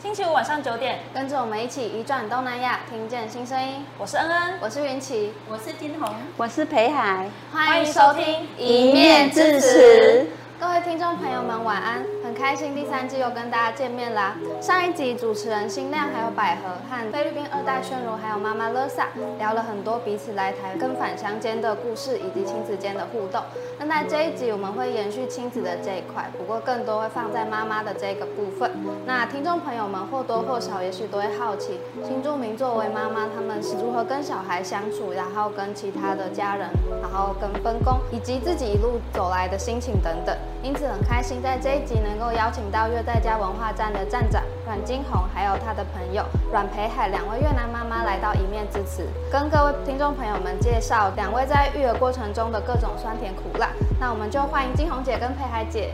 [0.00, 3.84] 星期五晚上九点，跟着我们一起移转东南亚，听见新声音。
[3.98, 7.28] 我是恩恩，我是云奇，我是金红，我是裴海。
[7.52, 10.28] 欢迎收听一面之词。
[10.60, 12.04] 各位听众朋友们，晚安！
[12.38, 14.36] 开心第三季又跟大家见面啦。
[14.60, 19.08] 上一集主持人新亮还有百合和菲律宾二代宣如还有妈妈乐萨
[19.38, 23.42] 聊了很多彼此来台跟返乡间的故事以及亲子间的互动。
[23.76, 28.70] 那在这一集我们会延续亲子的这一块，不过更多会放在妈妈的这个部分。
[29.04, 36.68] 那听众朋友们或多或少也许都会好奇，新住民作为妈妈，他们是如何跟小孩相处，然后跟其他的家人，
[37.02, 40.36] 然后跟分工，以及自己一路走来的心情等等。
[40.60, 53.70] 因此很开心在这一集能够邀请到越在家文化站的站长阮金红，还有他的朋友阮培海两位越南妈妈来到一面之词，跟各位听众朋友们介绍两位在育儿过程中的各种酸甜苦辣。
[54.00, 55.90] 那我们就欢迎金红姐跟培海姐，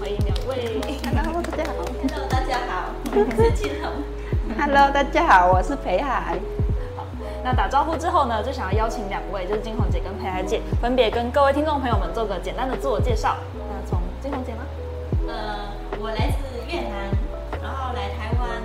[0.00, 0.80] 欢迎两位。
[1.04, 1.84] Hello，大家好。
[2.08, 2.92] Hello，大家好。
[3.12, 3.92] 我是金红。
[4.58, 6.38] Hello，大家好，我是培海。
[7.44, 13.36] 那打招呼之后呢，就想要邀请两位，就是金红姐跟培海姐，分别跟各位听众朋友们做个简单的自我介绍。
[14.26, 14.66] 金红姐吗？
[15.28, 15.70] 呃，
[16.02, 17.14] 我来自越南，
[17.62, 18.58] 然后来台湾，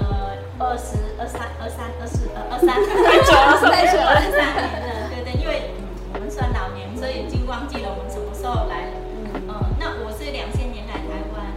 [0.00, 2.72] 呃，二十二三二三二四呃二三，
[3.04, 4.48] 太久了，太久了，二三年
[4.80, 5.76] 了，对对，因为
[6.14, 8.92] 我们算老年，所以已经忘记了我们什么时候来了。
[9.28, 11.52] 嗯，那我是两千年来台湾，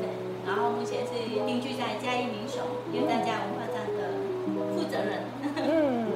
[0.00, 0.08] 对，
[0.48, 1.12] 然后目前是
[1.44, 2.64] 定居在嘉义民雄，
[2.96, 4.16] 越在家文化站的
[4.72, 5.28] 负责人。
[5.68, 6.08] 嗯。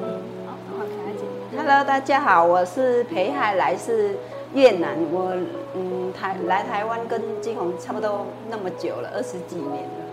[1.56, 4.16] Hello，大家好，我是裴海，来自
[4.54, 5.34] 越南，我。
[5.76, 10.04] 嗯，台来台湾跟金红差不多那么久了，二十几年了。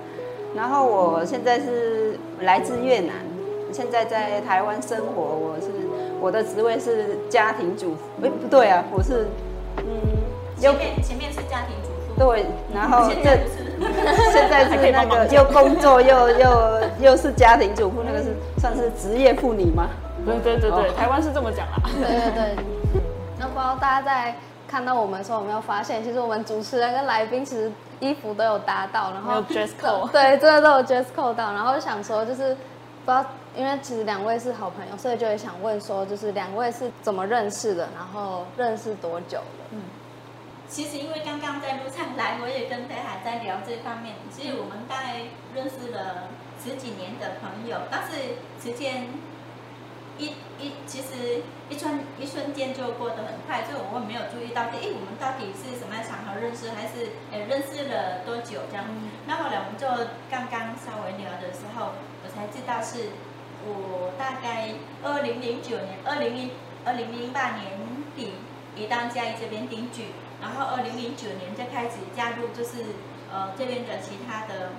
[0.56, 3.14] 然后我现在是来自越南，
[3.72, 5.22] 现在在台湾生活。
[5.22, 5.67] 我是
[6.20, 9.28] 我的职位是家庭主妇，哎，不对啊，我是
[9.78, 9.86] 嗯，
[10.58, 13.38] 前面前面是家庭主妇，对，然后这
[14.31, 19.89] 现在是那个又工作又又又是家庭主妇，那个是算是职业妇女吗？
[20.26, 21.78] 对对对对，台湾是这么讲啊。
[21.86, 22.80] 对对对，那
[23.61, 24.36] 不知道大家在。
[24.67, 31.52] 看到我们的时候，有没有发现，其实我们主持人跟来宾其实衣服都有搭到，然后有 dress code， 对，真的都有 dress code 到。
[31.52, 32.55] 然后就想说，就是
[33.05, 39.66] 不知道，因为其实两位是好朋友，所以就也想问说，就是两位是怎么认识的，然后认识多久了？
[39.71, 39.82] 嗯，
[40.70, 44.16] 其实因为刚刚在路上来，我也跟北海在聊这方面。
[44.33, 45.17] 其实我们大概
[45.54, 46.30] 认识了
[46.64, 49.10] 十几年的朋友，但是时间。
[50.17, 58.86] 一一其实一瞬一瞬间就过得很快，所以我们没有注意到，哎，我们到底是什么样场合认识，还是呃认识了多久这样？
[59.26, 59.88] 那后来我们就
[60.30, 63.10] 刚刚稍微聊的时候，我才知道是
[63.66, 66.52] 我大概二零零九年、二零零
[66.86, 67.80] 二零零八年
[68.16, 68.33] 底
[68.76, 72.94] 移到嘉义这边定居，然后二零零九年就开始加入，就是
[73.32, 74.73] 呃这边的其他的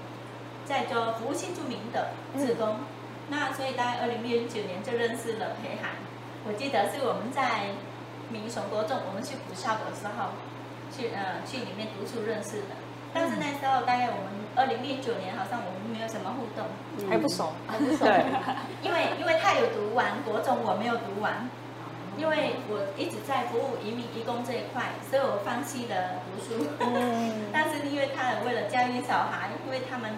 [0.65, 2.69] 在做服务性住民的职工。
[2.69, 5.91] 嗯那所以大概二零零九年就认识了裴海，
[6.47, 7.71] 我记得是我们在
[8.29, 10.31] 民雄国中，我们去补校的时候，
[10.95, 12.77] 去呃去里面读书认识的。
[13.15, 16.65] 但是那时候大概我们二零零九年好像我们没有什么互动，
[16.99, 18.05] 嗯、还不熟，还不熟。
[18.05, 18.25] 对，
[18.83, 21.49] 因为因为他有读完国中，我没有读完，
[22.17, 26.67] 因为我一直在服务移民移工这一块，所以我放弃了读书。
[26.81, 30.11] 嗯、 但是因为他为了教育小孩，因为他们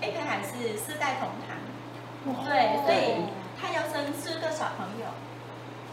[0.00, 1.56] 培海是世代同堂。
[2.24, 3.26] 对，所以
[3.60, 5.10] 他要生四个小朋友，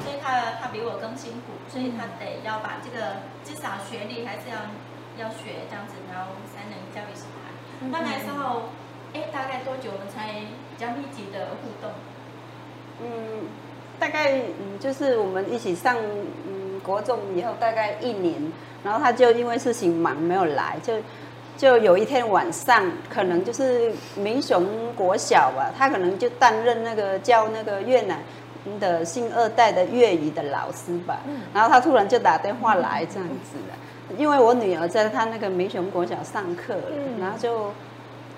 [0.04, 4.70] 所以他他比我更辛苦，所以他得要把这个至少学历还是要
[5.18, 7.50] 要学这样子，然后才能教育小孩。
[7.90, 8.70] 那那时候，
[9.14, 11.92] 哎，大概多久我们才比较密集的互动？
[13.02, 13.48] 嗯，
[14.00, 15.98] 大概嗯，就是我们一起上
[16.48, 18.52] 嗯国中以后大概一年，
[18.84, 20.94] 然后他就因为事情忙没有来，就。
[21.60, 24.66] 就有一天晚上，可能就是民雄
[24.96, 28.18] 国小吧，他可能就担任那个教那个越南
[28.80, 31.20] 的新二代的粤语的老师吧。
[31.54, 36.76] 然后他突然就打电话来这样子的，因为我女儿在他那个民雄国小上课，
[37.20, 37.74] 然后就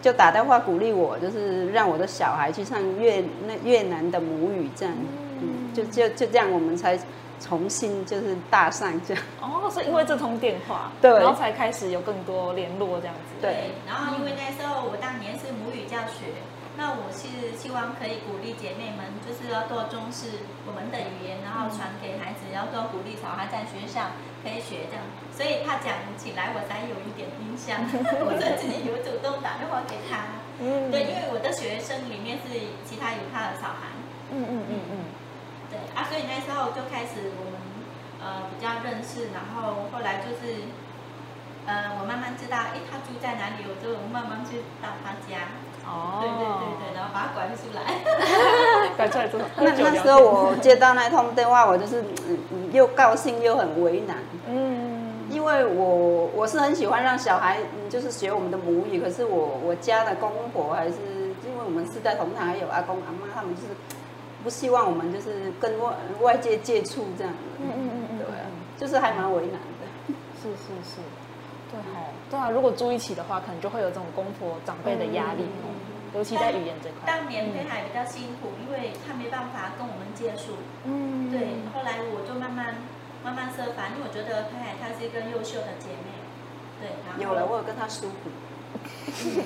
[0.01, 4.95] 就打电话鼓励我，就是让我的小孩去上越那越南的母语这样，
[5.41, 6.97] 嗯，就就就这样，我们才。
[7.41, 13.33] 重新就是搭上这样哦，是因为这通电话，对，然后才开始有更多联络这样子。
[13.41, 16.38] 对，然后因为那时候我当年是母语教学，
[16.77, 24.13] 那我是希望可以鼓励姐妹们，就是要多重视我们的语言，然后传给孩子，要多鼓励小孩在学校
[24.45, 25.01] 可以学这样。
[25.33, 27.81] 所以他讲起来，我才有一点印象，
[28.21, 30.29] 我自己有主动打电话给他。
[30.61, 32.53] 嗯，对，因为我的学生里面是
[32.85, 33.89] 其他有他的小孩。
[34.31, 34.97] 嗯嗯嗯嗯。
[35.71, 37.56] 对啊，所以那时候就开始我们
[38.19, 40.68] 呃比较认识，然后后来就是
[41.65, 45.47] 呃，我慢慢知道，哎，他住在哪里，我就慢慢去到他家。
[45.83, 47.81] 哦，对对对对，然后把他拐出来。
[48.95, 52.03] 拐出来之后，那那时候我接到那通电话，我就是
[52.71, 54.17] 又高兴又很为难。
[54.47, 60.94] 嗯，因为我我是很喜欢让小孩嗯就是学我们的母语，可是我我家的公婆还是
[61.45, 63.69] 因为我们是在同堂，还有阿公阿妈，他们就是
[64.43, 67.33] 不希望我们就是跟外外界接触这样。
[67.59, 68.25] 嗯嗯嗯嗯，对，
[68.79, 70.13] 就是还蛮为难的。
[70.41, 71.01] 是是是。
[71.71, 75.71] 对哦，对啊，如果住一起的话，可能就会有这种公婆长辈的压力，嗯、
[76.13, 77.07] 尤其在语言这块。
[77.07, 80.59] 当年北海比较辛苦，因为他没办法跟我们接触。
[80.83, 81.63] 嗯，对。
[81.73, 82.75] 后来我就慢慢
[83.23, 86.11] 慢慢设法，因为我觉得北海她是一个优秀的姐妹。
[86.81, 88.27] 对，然后有了，我有跟她疏忽。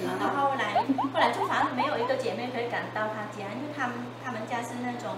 [0.05, 0.83] 然后后来
[1.13, 5.17] 后来就反正没有一个姐妹可以赶到她家，因为他们他们家是那种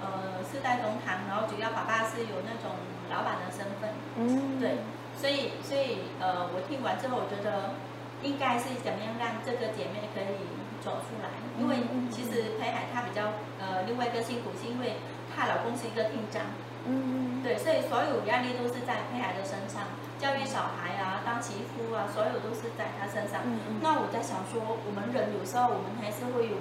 [0.00, 2.76] 呃四代同堂，然后主要爸爸是有那种
[3.10, 3.90] 老板的身份。
[4.16, 4.78] 嗯，对。
[5.16, 7.72] 所以，所以，呃，我听完之后，我觉得
[8.20, 10.44] 应该是怎么样让这个姐妹可以
[10.84, 11.32] 走出来？
[11.56, 15.00] 因为其实裴海她比较，呃，另外一个辛苦是因为
[15.32, 16.44] 她老公是一个厅长，
[16.84, 19.88] 嗯，对，所以所有压力都是在裴海的身上，
[20.18, 23.42] 教育小孩啊，当媳妇啊，所有都是在他身上。
[23.80, 26.56] 那我在想说，我们人有时候我们还是会有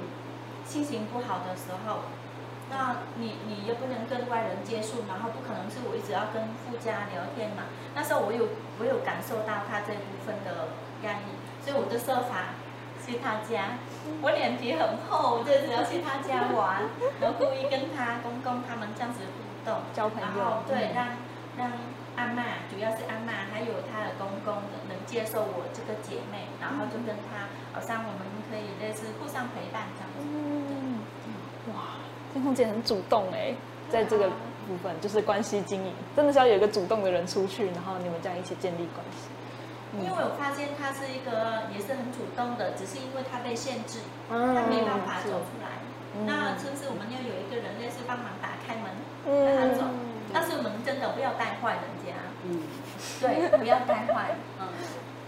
[0.66, 2.00] 心情不好的时候。
[2.68, 7.69] 那你你又不能跟外人接触，然后不可能是我一直要跟富家聊天嘛。
[7.94, 8.50] 那时候我有
[8.80, 10.74] 我有感受到他这部分的
[11.06, 12.58] 压力，所以我就设法
[13.06, 13.78] 去他家。
[14.19, 16.90] 我脸皮很厚，就只要去他家玩，
[17.22, 20.25] 然后故意跟他公公他们这样子互动，交朋友。
[20.25, 21.13] 然后对，让
[21.56, 21.69] 让
[22.15, 24.56] 阿嬷，主要是阿嬷，还有她的公公
[24.88, 30.23] 能接受我这个姐妹，然后就跟她好像我们可以类似互相陪伴这样子。
[30.23, 31.00] 嗯，
[31.73, 32.00] 哇。
[32.33, 33.56] 天空姐很主动哎，
[33.89, 34.27] 在这个
[34.67, 39.29] 部分就是关系经营，真的是要有一个主动的人出去，然后你们这样一起建立关系。
[39.95, 45.79] 因为我发现他是一个也是很主动的，只是因为他被限制，他没办法走出来。
[46.27, 48.91] 那是不是我们要有一个人类似帮忙打开门，
[49.23, 49.88] 让他走？
[50.36, 52.12] 但是我们真的不要带坏人家，
[52.44, 52.60] 嗯，
[53.24, 54.68] 对，不要带坏，嗯。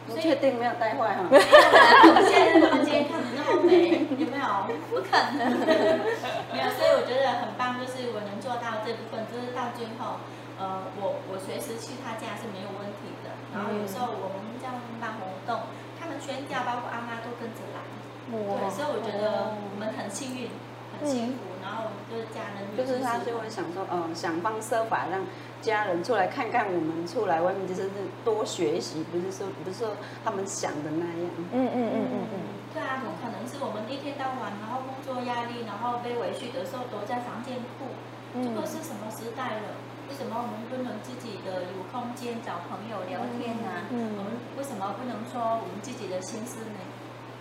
[0.09, 1.27] 我确定没有带坏哈？
[1.27, 4.47] 没有啦，现在房间看得那么美，有没有？
[4.87, 5.51] 不可能，
[6.51, 6.65] 没有。
[6.79, 10.23] 所以我觉得很棒，就是我能做到这部分，就是到最后，
[10.55, 13.35] 呃，我我随时去他家是没有问题的。
[13.51, 15.67] 然后有时候我们这样办活动，
[15.99, 17.83] 他们全家包括阿妈都跟着来。
[18.31, 20.47] 对，所以我觉得我们很幸运，
[20.95, 21.56] 很幸福。
[21.67, 25.19] 然后就是家人，就是他就会想说，嗯，想方设法让。
[25.59, 31.27] 家人出来看看我们，出来外面就是是多学习，不是说不是说他们想的那样。
[31.51, 32.35] 嗯嗯嗯嗯嗯。
[32.71, 37.89] 对啊，不可能是我们一天到晚，然后工作压力，然后被委屈的时候躲在房间哭。
[38.37, 39.81] 这个是什么时代了？
[40.07, 43.89] 为什么我们不能自己的有空间找朋友聊天啊？
[43.89, 44.13] 嗯。
[44.13, 46.79] 我们为什么不能说我们自己的心思呢？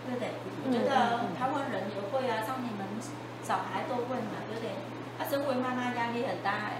[0.06, 0.31] 对不对？
[0.64, 2.87] 我觉得台湾人也会啊，像你们
[3.43, 4.70] 小孩都会嘛，对不对？
[5.19, 6.70] 啊，身为妈妈压力很大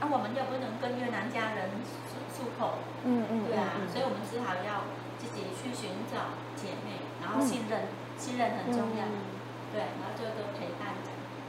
[0.00, 1.68] 啊、我们又不能跟越南家人
[2.08, 4.88] 诉诉口，嗯嗯，对啊，所以我们只好要
[5.20, 9.20] 自己去寻找姐妹，然后信任，嗯、信任很重要，嗯、
[9.76, 10.96] 对，然后就多陪伴，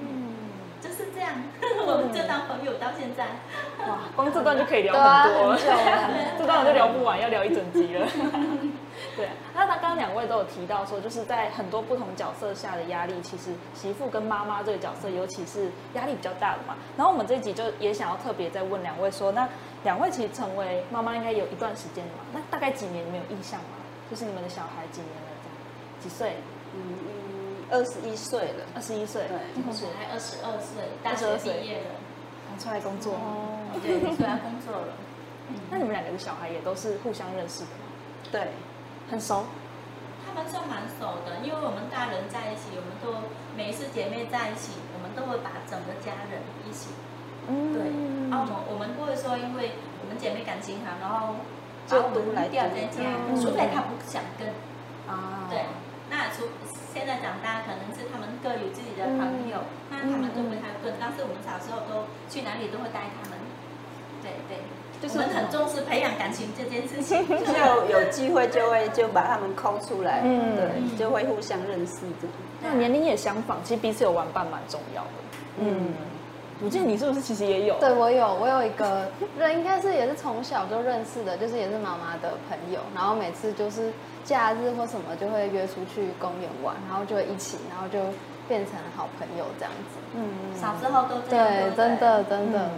[0.04, 0.36] 嗯，
[0.84, 1.32] 就是这样，
[1.64, 3.40] 嗯、 我们就当朋友到现在，
[3.88, 5.56] 哇，光这段就可以聊很多，
[6.38, 8.06] 这段我就聊不完，要聊一整集了。
[9.16, 16.76] 对，那他刚刚两位都有提到说，就是在很多不同角色下的压力，其实媳妇跟妈妈这个角色，尤其是压力比较大的嘛。
[16.96, 19.48] 然后我们这一集就也想要特别再问两位说，那
[19.84, 22.24] 两位其实成为妈妈应该有一段时间了嘛？
[22.34, 23.06] 那大概几年？
[23.06, 23.78] 你们有印象吗？
[24.10, 25.30] 就是你们的小孩几年了？
[25.44, 25.58] 这样
[26.02, 26.36] 几岁？
[26.74, 28.66] 嗯嗯，二十一岁了。
[28.76, 31.96] 二十一岁，对，小孩二十二岁，大学毕业了，
[32.48, 34.94] 刚出来工作哦，对，出来工作了。
[35.70, 37.76] 那你们两个的小孩也都是互相认识的吗？
[38.32, 38.48] 对。
[39.12, 39.44] 很熟，
[40.24, 43.28] 他们算蛮熟的，因为我们大人在一起，我们都
[43.60, 46.96] 每一次姐妹在一起，我们都会把整个家人一起，
[47.52, 47.92] 嗯，对，
[48.32, 51.44] 然后我们我们不会说，因为我们姐妹感情好，然后
[51.84, 53.04] 就独来掉在家，
[53.36, 54.48] 除非他不想跟，
[55.12, 55.68] 啊，对，
[56.08, 56.48] 那除
[56.96, 59.60] 现在长大，可能是他们各有自己的朋友，
[59.92, 63.36] 那他们就不太跟，但是我们小时候都去哪里都会带他们，
[64.24, 64.64] 对对。
[65.02, 72.36] 就是我们很重视培养感情这件事情， 就有机会就会就把他们抠出来，嗯，对，就会互相认识这样。
[72.62, 75.10] 那年龄也相仿，其实彼此有玩伴蛮重要的。
[75.58, 75.94] 嗯，
[76.64, 77.74] 我记得你是不是其实也有？
[77.80, 79.08] 对，我有，我有一个
[79.40, 83.92] 人，应该是也是从小就认识的，就是也是妈妈的朋友，然后每次就是
[84.24, 87.98] 假日或什么就会约出去公园玩，然后就会一起，然后就
[88.48, 89.98] 变成好朋友这样子。
[90.14, 90.22] 嗯，
[90.56, 92.70] 小时候都对，真的真的。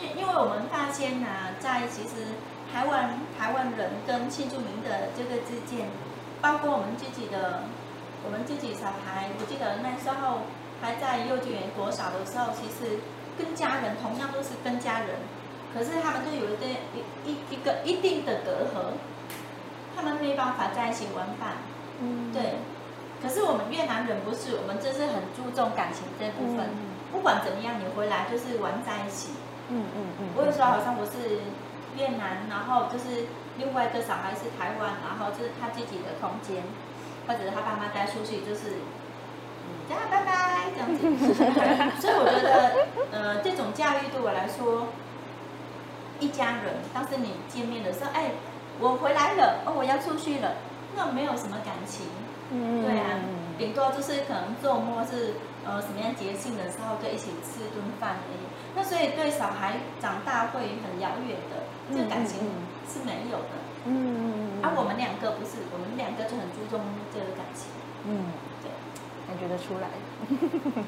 [0.00, 2.34] 因因为我们发现呐、啊，在其实
[2.72, 5.88] 台湾台湾人跟新住民的这个之间，
[6.40, 7.64] 包括我们自己的，
[8.24, 10.48] 我们自己小孩，我记得那时候
[10.80, 12.98] 还在幼稚园国小的时候，其实
[13.36, 15.20] 跟家人同样都是跟家人，
[15.74, 18.96] 可是他们都有一个一一一个一定的隔阂，
[19.94, 21.58] 他们没办法在一起玩伴，
[22.00, 22.56] 嗯，对。
[23.22, 29.28] 可是我们越南人不是，我们就是很注重感情这部分，嗯、不管怎么样，你回来就是玩在一起。
[29.70, 30.26] 嗯嗯嗯。
[30.36, 31.40] 我有时候好像我是
[31.96, 36.62] 越南，然后就是另外一个小孩是台湾，然后就是他自己的空间，
[37.26, 38.82] 或者是他爸妈带出去，就是
[39.64, 41.00] 嗯，家拜拜这样子。
[42.02, 44.88] 所以我觉得，呃，这种教育对我来说，
[46.18, 48.32] 一家人，当时你见面的时候，哎，
[48.78, 50.54] 我回来了，哦，我要出去了，
[50.96, 52.06] 那没有什么感情。
[52.52, 53.20] 嗯，对啊，
[53.56, 55.34] 顶多就是可能周末是
[55.64, 58.42] 呃什么样节庆的时候就一起吃顿饭而已。
[58.74, 62.38] 那所以对小孩长大会很遥远的，这个感情
[62.88, 63.54] 是没有的。
[63.86, 64.62] 嗯嗯嗯。
[64.62, 66.80] 啊，我们两个不是，我们两个就很注重
[67.12, 67.68] 这个感情。
[68.06, 68.70] 嗯，对，
[69.26, 69.88] 感觉得出来。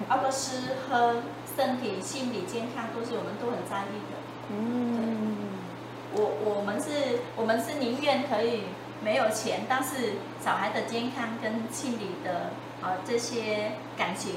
[0.08, 1.22] 包括吃喝、
[1.56, 4.14] 身体、心理健康都是我们都很在意的。
[4.50, 6.22] 嗯，对。
[6.22, 8.64] 我我们是，我们是宁愿可以。
[9.04, 14.34] 没有钱，但是小孩的健康跟心理的啊这些感情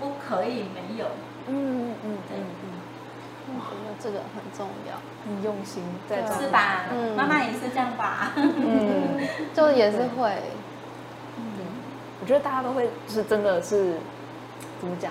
[0.00, 1.04] 不可以没有。
[1.48, 2.44] 嗯嗯嗯嗯
[3.48, 6.40] 嗯，我觉得这个很重要，很用心在做。
[6.40, 6.86] 是吧？
[6.92, 8.32] 嗯，妈妈也是这样吧？
[8.36, 9.18] 嗯，
[9.54, 10.30] 就也是会。
[11.36, 11.42] 嗯，
[12.20, 13.94] 我觉得大家都会，就是真的是
[14.80, 15.10] 怎么讲，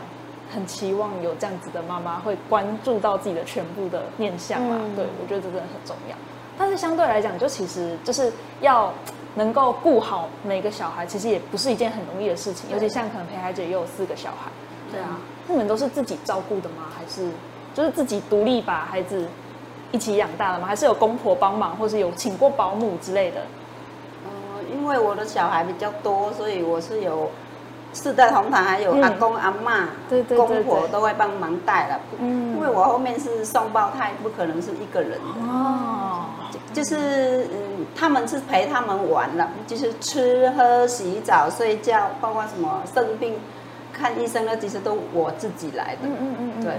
[0.54, 4.80] 很期望有这样子的妈妈会关注到自己的全部的面向嘛。
[4.96, 6.16] 对，我觉得这真的很重要。
[6.58, 8.32] 但是相对来讲，就其实就是
[8.62, 8.94] 要
[9.36, 12.70] 能够顾好每个小孩，其实也不是一件很容易的事情。
[12.70, 14.52] 尤其像可能陪孩姐也有四个小孩，
[14.92, 15.18] 对啊，
[15.50, 16.86] 你们都是自己照顾的吗？
[16.98, 17.30] 还是
[17.74, 19.28] 就是自己独立把孩子
[19.92, 20.68] 一起养大的吗？
[20.68, 23.42] 还是有公婆帮忙，或是有请过保姆之类的？
[24.26, 27.30] 呃，因为我的小孩比较多，所以我是有。
[27.92, 32.00] 四代同堂，还有阿公阿嬷、对对公婆都会帮忙带了。
[32.20, 35.42] 嗯，因为我后面是双胞胎，不可能是一个人的。
[35.52, 36.26] 哦，
[36.72, 43.34] 就是嗯，他们是陪他们玩了，就是吃喝洗澡睡觉，包括什么生病
[44.00, 46.02] 看医生呢，其实都我自己来的。
[46.04, 46.74] 嗯嗯嗯，对。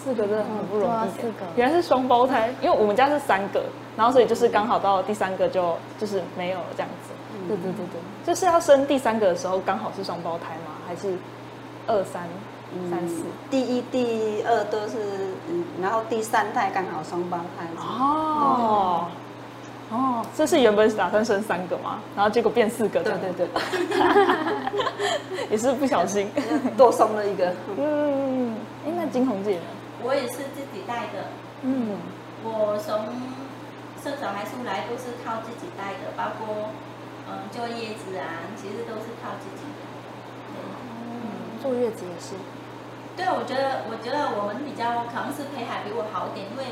[0.00, 1.10] 四个真的很不容易。
[1.20, 3.62] 四个，原来是双胞胎，因为我们家是三个，
[3.96, 7.12] 然后所以就是刚好到第三个就就是没有了这样子。
[7.46, 10.72] 对对对对，就是要生第三个的时候，刚好是双胞胎吗？
[10.86, 11.14] 还是
[11.86, 12.22] 二三
[12.90, 13.22] 三四？
[13.50, 14.96] 第一、第二都是，
[15.82, 17.66] 然后第三胎刚好双胞胎。
[17.76, 19.06] 哦
[19.90, 23.02] 哦，这是原本打算生三个嘛，然后结果变四个。
[23.02, 23.48] 对对对，
[25.50, 26.30] 也是不小心
[26.76, 27.54] 多生了一个。
[27.76, 28.54] 嗯，
[28.86, 29.64] 哎，那金红姐呢？
[30.02, 31.24] 我也是自己带的。
[31.62, 31.96] 嗯，
[32.44, 33.00] 我从
[34.02, 36.70] 生小孩出来都是靠自己带的，包括。
[37.30, 38.24] 嗯，坐月子啊，
[38.56, 39.84] 其实都是靠自己的。
[40.56, 42.32] 嗯，坐月子也是。
[43.14, 46.64] 对，我觉得，我觉得我们比较可能是陪海比我好一点，因为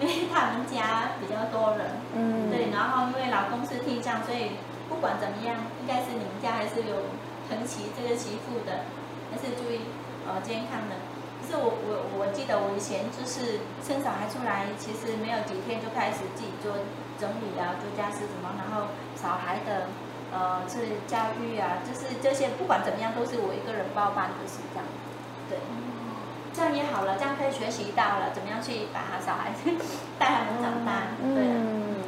[0.00, 1.86] 因为他们家比较多人。
[2.14, 2.50] 嗯。
[2.50, 4.56] 对，然后因为老公是听障，所以
[4.88, 7.10] 不管怎么样，应该是你们家还是有
[7.48, 8.86] 疼惜这个媳妇的，
[9.30, 9.86] 还是注意
[10.26, 10.96] 呃健康的。
[11.40, 16.72] 可是我我我记得我以前就是生小孩出来，其实没有几天就开始自己做
[17.20, 19.86] 整理啊，做家事什么，然后小孩的。
[20.34, 24.84] 呃，是教育啊，就是这些，不管怎么样，都是我一个人包办，就是这样。
[25.48, 25.58] 对，
[26.54, 29.70] 这样也好了，这样可以学习到了怎么样去把他小孩子
[30.18, 31.08] 带他们长大。
[31.20, 32.06] 嗯、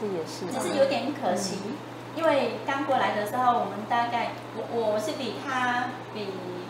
[0.00, 0.46] 是也是。
[0.50, 1.76] 只是有点可惜，嗯、
[2.16, 6.28] 因为刚过来的时候，我们大概我我是比他比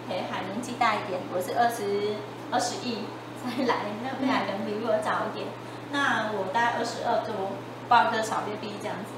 [0.09, 2.17] 裴海年纪大一点，我是二十
[2.51, 3.07] 二十一
[3.39, 5.47] 才来，那裴海可能比我早一点。
[5.93, 7.53] 那我大概二十二多
[7.89, 9.15] 抱个小 baby 这样子，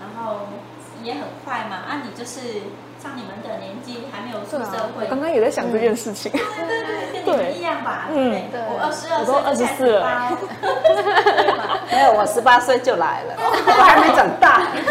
[0.00, 0.40] 然后。
[1.02, 2.40] 也很快嘛，啊，你就是
[3.06, 6.32] 像你们的年纪还没有出社会，刚刚也在想这件事情。
[6.32, 8.08] 对对对，跟你们一样吧？
[8.10, 8.60] 嗯，对。
[8.66, 10.36] 我二十二岁，二十四了。
[11.92, 14.62] 没有，我十八岁就来了，我还没长大。
[14.74, 14.82] 十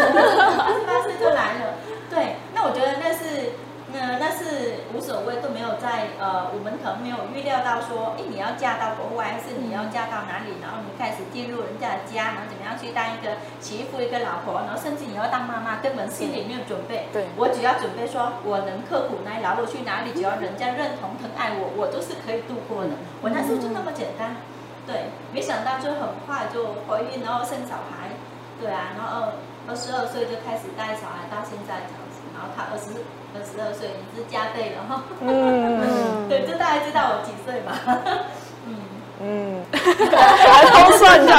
[0.86, 1.76] 八岁就来了，
[2.08, 2.36] 对。
[2.54, 3.52] 那我觉得那是。
[3.92, 4.75] 那那是无
[5.06, 10.58] 所谓，都没有在呃，我们可能没有预料到说，哎，你要嫁到国外，还是你要嫁到哪里？
[10.58, 17.06] 然后你开始进入人家的家，然后怎么样去当一个媳妇、一个老婆，然后甚至你要当妈妈，根本心里没有准备。
[17.14, 22.98] 对，我只要准备说，我能刻苦耐劳，我去哪里，只要人家认同、疼爱我，我都是可以度过的。
[23.22, 24.42] 我那时候就那么简单，
[24.90, 28.10] 对，没想到就很快就怀孕，然后生小孩，
[28.58, 29.38] 对啊，然后
[29.70, 33.06] 二十二岁就开始带小孩，到现在这样子，然后他二十。
[33.36, 35.04] 二十二岁，你是加倍了哈。
[35.20, 37.76] 嗯， 对，就大概知道我几岁嘛。
[38.66, 38.74] 嗯，
[39.20, 41.32] 嗯，还偷算的。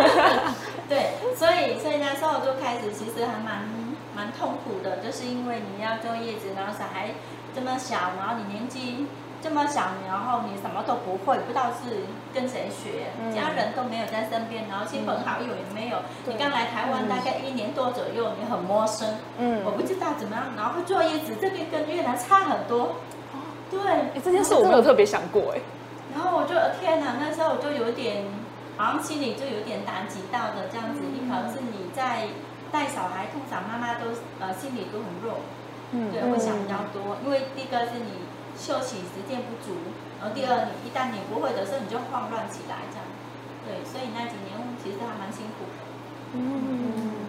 [0.88, 3.68] 对，所以所以那时候就开始，其实还蛮
[4.16, 7.10] 蛮痛苦的，就是因为你要做叶子，然后小孩
[7.54, 9.06] 这么小，然后你年纪。
[9.42, 12.04] 这么小，然后你什么都不会，不知道是
[12.34, 15.96] 跟谁学，嗯、家人都没有在身边，然后亲朋好友也没有。
[16.26, 19.16] 嗯、你刚来台湾大概一年多左右，你很陌生。
[19.38, 23.00] 嗯，我不知道怎么样，然后坐月子这边跟越南差很多。
[23.32, 25.60] 哦，对，哎，这件事我没有特别想过哎。
[26.12, 28.24] 然后我就天哪，那时候我就有点，
[28.76, 31.00] 好像心里就有点打击到的这样子。
[31.00, 32.28] 你可能是你在
[32.70, 35.40] 带小孩，通常妈妈都呃心里都很弱，
[35.92, 38.28] 嗯，对，会想比较多，因为第一个是你。
[38.60, 39.72] 休息时间不足，
[40.20, 43.08] 然后第二，你一旦你不会的时候，你就慌乱起来，这样，
[43.64, 44.52] 对，所以那几年
[44.84, 45.80] 其实还蛮辛苦的。
[46.36, 47.19] 嗯，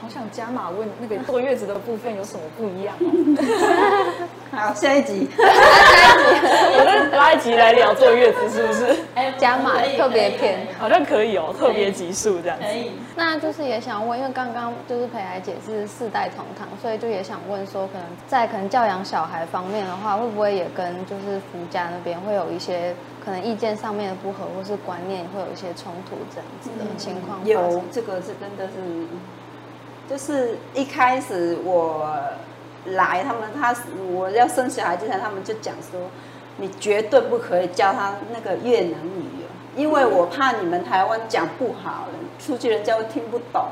[0.00, 4.28] 好想加码问那个坐月子的部分有什么不一样哦？
[4.52, 6.48] 好，下一集，下一集，
[6.78, 8.96] 我们拉一集来聊坐月子，是不是？
[9.14, 12.64] 哎，加码特别篇，好像可以哦，特别集数这样子。
[12.64, 12.92] 可以。
[13.16, 27.40] 那就是也想问，因为刚刚就是培海姐是四代同堂，所以就也想问说，可能在可能教养小孩方面的话，会不会也跟就是夫家那边会有一些可能意见上面的不合，或是观念会有一些冲突这样子的情况？
[27.42, 28.74] 嗯、有，这个是真的是，
[30.08, 32.06] 就是一开始我。
[32.90, 33.74] 来，他们他
[34.12, 36.00] 我要生小孩之前，他们就讲说，
[36.58, 43.64] 你绝对不可以教他那个越南语哦，因为我怕你们台湾讲不好了，出去人家会听不懂。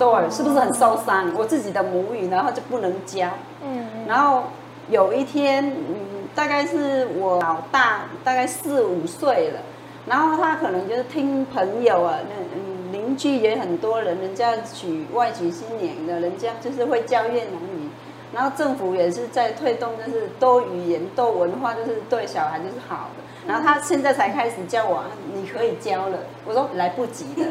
[0.00, 1.32] 对，是不是很受伤？
[1.38, 3.28] 我自己的母语，然后就不能教。
[3.62, 3.86] 嗯。
[4.08, 4.42] 然后
[4.88, 9.60] 有一天，嗯，大概是我老大，大概四五岁了，
[10.06, 12.79] 然后他可能就是听朋友啊，那嗯。
[13.10, 17.88] 邻居也很多人，人家娶外娶新娘的，人家就是会教越南语，
[18.32, 23.24] 然后政府也是在推动，就是多语言、多文化，就是对小孩就是好的。
[23.48, 25.02] 然后他现在才开始教我，
[25.34, 26.18] 你可以教了。
[26.46, 27.42] 我说来不及的，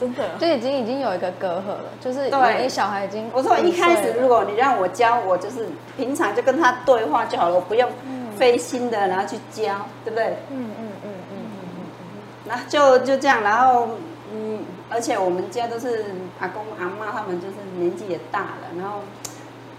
[0.00, 3.28] 真的，就已经已经有一个隔阂了，就是对小孩已经。
[3.34, 7.86] 我说一开始如果你让我教，我就是平常就跟他对话就好了，我不用
[8.38, 9.74] 费心的然后去教，
[10.06, 10.38] 对不对？
[10.50, 11.36] 嗯嗯嗯嗯嗯嗯
[11.90, 12.22] 嗯。
[12.46, 13.90] 那就就这样，然后。
[14.36, 16.06] 嗯，而且我们家都是
[16.40, 18.98] 阿公阿妈，他们就是年纪也大了，然后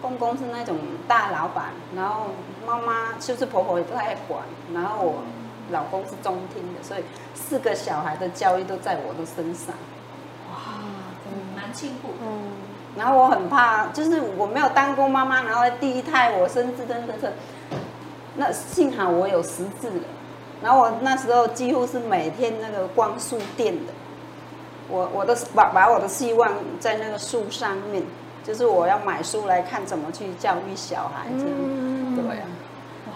[0.02, 0.78] 公公是那种
[1.10, 2.28] 大老板，然后
[2.66, 4.42] 妈妈就是婆婆也不太管，
[4.74, 5.16] 然后我
[5.72, 9.76] 老公是中听的，所以四个小孩的教育都在我的身上。
[10.50, 10.56] 哇，
[11.26, 12.14] 嗯，蛮辛苦。
[12.22, 12.54] 嗯，
[12.96, 17.30] 然后我很怕，就是我没有当过妈妈，然后第一胎我生子真的是，
[18.38, 20.06] 那幸好我有识字了，
[20.64, 23.92] 然后我那时候几乎是每天那个光速电的。
[24.90, 28.04] 我我的把把我的希望在那个书上面，
[28.44, 32.54] 就是我要买书来看怎么去教育小孩这样，嗯、对呀、啊。
[33.08, 33.14] 哇，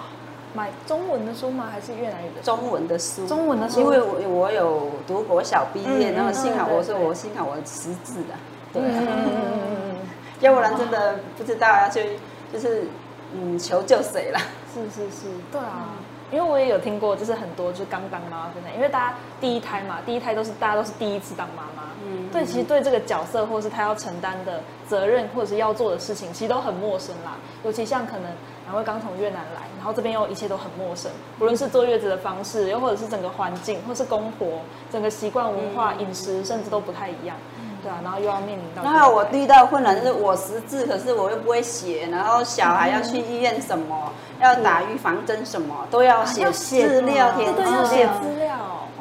[0.54, 1.68] 买中文的书吗？
[1.72, 2.42] 还是越南语的？
[2.42, 3.28] 中文的书。
[3.28, 3.80] 中文的书。
[3.82, 8.34] 因为我我有读国小毕业，嗯、然后幸好我说我幸好我识字的，
[8.74, 9.04] 对、啊。
[9.06, 9.98] 嗯、
[10.42, 12.18] 要不然真的不知道要去
[12.52, 12.88] 就是
[13.34, 14.40] 嗯求救谁了。
[14.74, 15.90] 是是是，对啊。
[16.32, 27.38] 因为我也有听过，就是很多就是刚当妈妈真的，因为大家第一胎嘛，第一胎都是大家都是第一次当妈妈，嗯，对，其实对这个角色或是他要承担的责任或者是要做的事情，其实都很陌生啦。
[27.64, 28.32] 尤其像可能
[28.66, 34.62] 两位刚从越南来，然后这边又一切都很陌生，无论是坐月子的方式，又或者是整个环境，或是公婆
[34.92, 37.36] 整个习惯文化、饮食，甚至都不太一样。
[37.82, 38.84] 对啊，然后又要面临到。
[38.84, 47.86] 然后我遇到困难就是我识字，可是我又不会写，然后小孩要去医院什么，嗯、要打预防针什么，都要写资料，填资料。
[47.86, 48.56] 写资料。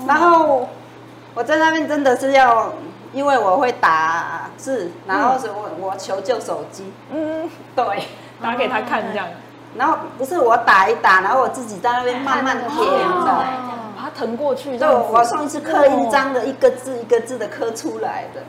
[0.07, 0.69] 然后
[1.35, 2.73] 我在那边真的是要，
[3.13, 8.05] 因为我会打字，然后是我我求救手机，嗯，对，
[8.41, 9.27] 打给他看这样。
[9.77, 13.45] 然后不是我打一打，然后我自己在那边慢慢填的。
[13.97, 14.79] 把它腾过去。
[14.79, 18.41] 对，我上次刻印章的一个字一个字的刻出来的。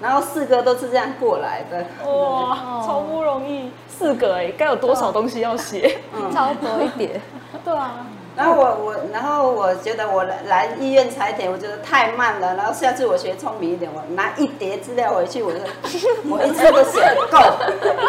[0.00, 5.98] 然后四个都是这样过来的，哇，超不容易，四个哎，该有多少东西要写？
[6.14, 7.20] 嗯，超多一点，
[7.64, 8.06] 对啊。
[8.36, 12.54] 然后我我，然后我觉得我来来医院采点，我觉得太慢了。
[12.54, 15.58] 然后下次我学聪明一点，我拿一叠资料回去，我就
[16.28, 17.38] 我一次都写不够。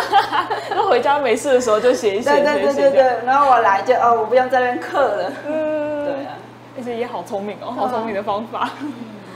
[0.76, 2.30] 那回家没事的时候就写一写。
[2.30, 3.26] 对对对对对。
[3.26, 5.32] 然后我来就哦，我不用在那边刻了。
[5.48, 6.36] 嗯，对啊，
[6.78, 8.70] 而且也好聪明哦，好聪明的方法。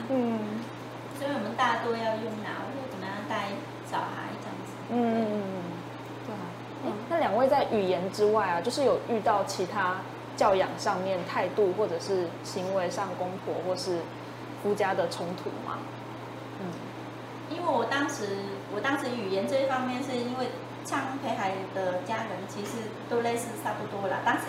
[0.09, 0.39] 嗯，
[1.17, 2.40] 所以我们大多要用。
[4.91, 5.43] 嗯嗯
[6.83, 9.97] 嗯，对那两位在语言之外啊，就是有遇到其他
[10.35, 13.99] 教养上面态度或者是行为上公婆或是
[14.61, 15.77] 夫家的冲突吗？
[16.59, 16.67] 嗯，
[17.49, 18.25] 因为我当时
[18.75, 20.47] 我当时语言这一方面是因为
[20.83, 24.45] 像培海的家人其实都类似差不多啦，但是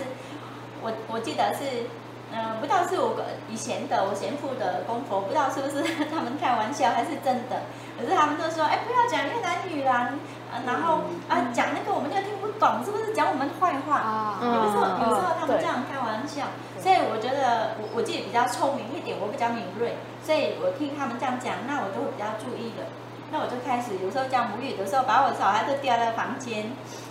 [0.83, 1.87] 我我记得是，嗯、
[2.33, 3.15] 呃，不知道是我
[3.49, 7.63] 以前的我贤父的公婆，不知道是不是 他们开玩笑还是真的，
[7.99, 10.09] 可是他们都说，哎，不要讲越南语啦，
[10.49, 13.97] 啊，然后啊讲那个我们就听不懂，是不是讲我们坏话？
[13.97, 16.49] 啊，有时候有时候他们这样开玩笑，
[16.81, 22.89] 所以我觉得我我自己比较聪明一点，我比较敏锐，所以我听他们这样讲，那我就会比较注意的。
[23.33, 26.69] 那我就开始有时候讲母语的时候，把我小孩都调到房间，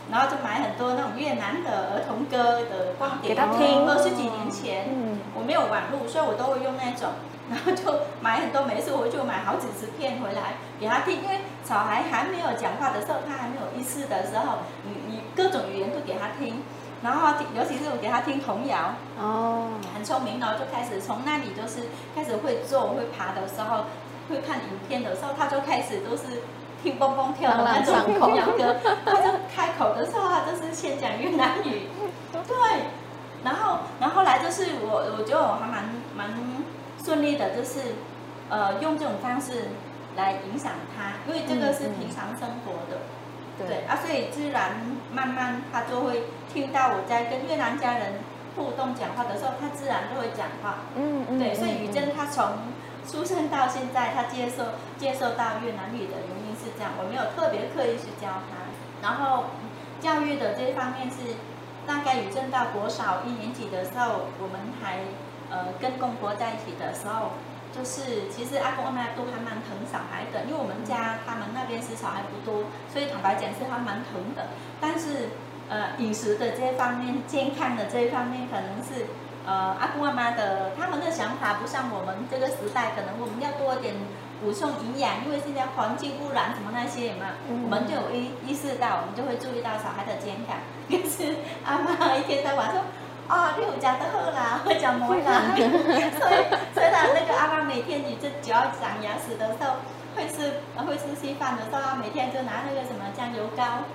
[0.10, 3.86] 然后就买很多那种越南的儿童歌的光碟，给他听。
[3.88, 7.12] 二十几年前，嗯，我没有网络，所以我都会用那种，
[7.52, 16.64] 然后就买很多，每次回去我买好几十片回来给他听，因为小孩还没有讲话的时候，他还没有意识的时候，你你各种语言都给他听，
[17.04, 23.86] 然后尤其是我给他听童谣，哦，很聪明，然后就开始从那里就是开始会坐会爬的时候。
[24.30, 26.24] 会看影片的时候，他就开始都是
[26.84, 28.76] 听蹦蹦跳的那种童谣歌。
[29.06, 31.88] 他就开口的时候，他就是先讲越南语，
[32.32, 32.56] 对。
[33.44, 35.84] 然后，然后后来就是我，我觉得我还蛮
[36.16, 36.30] 蛮
[37.04, 37.80] 顺利的，就是
[38.50, 39.70] 呃用这种方式
[40.16, 43.02] 来影响他，因为这个是平常生活的，
[43.58, 48.22] 嗯嗯、对啊，所以自然慢慢他就会听到我在跟越南家人
[48.56, 50.86] 互动讲话的时候，他自然就会讲话。
[50.96, 51.40] 嗯嗯。
[51.40, 52.46] 对，所以于珍他从
[53.10, 56.22] 出生到现在，他接受接受到越南语的
[56.62, 58.70] 是这样，我没有特别刻意去教他。
[59.02, 59.50] 然后
[60.00, 61.34] 教育的这一方面是，
[61.90, 65.02] 大概宇珍到国小一年级的时候，我们还
[65.50, 67.34] 呃跟公婆在一起的时候，
[67.74, 74.54] 就是其实阿公阿妈都还蛮疼小孩的，因为我们家他们那边是小孩不多，所以坦白讲是还蛮疼的。
[74.80, 75.34] 但是
[75.68, 79.10] 呃饮食的这方面、健康的这一方面，可能是。
[79.44, 83.96] 呃，阿公阿妈的他们的想法不像我们这个时代，可能我们要多点
[84.42, 90.58] 补充营养，因为现在环境污染什么那些嘛，嗯、我们就有意意识到，我们就会注意到小孩的健康。
[90.90, 92.82] 可是阿妈一天到晚说，
[93.30, 95.54] 啊，你有讲的好啦， 会讲没啦，
[96.20, 96.36] 所以
[96.74, 99.78] 所以他那个阿妈每天你这只要长牙齿的时候，
[100.16, 103.86] 会吃会吃稀饭的时候，每天就拿那个什么酱油膏。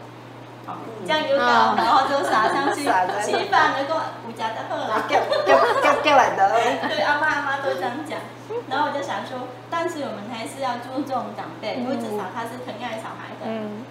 [1.07, 3.95] 酱油膏，然后就撒上去，稀饭那个
[4.27, 6.51] 我家的好啦，叫叫叫来的。
[6.89, 8.19] 对，阿妈阿妈都这样讲。
[8.69, 13.47] 然后我就想说，但是我们还是要注重长辈，因为至少他是疼爱小孩的。
[13.47, 13.85] 嗯。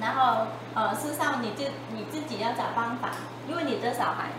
[0.00, 3.10] 然后呃，事实上你就你自己要找方法，
[3.48, 4.32] 因为你的小孩，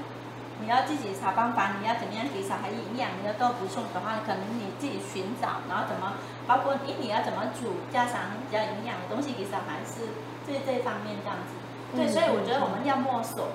[0.59, 6.13] 你要自己找方法，你要怎么样给小孩营养，你要多补充的话，可能你自己寻找，然后怎么，
[6.47, 10.09] 包括你你要怎么煮，加上比较营养的东西给小孩吃，
[10.45, 11.53] 这这方面这样子。
[11.93, 13.49] 对，所以我觉得我们要摸索，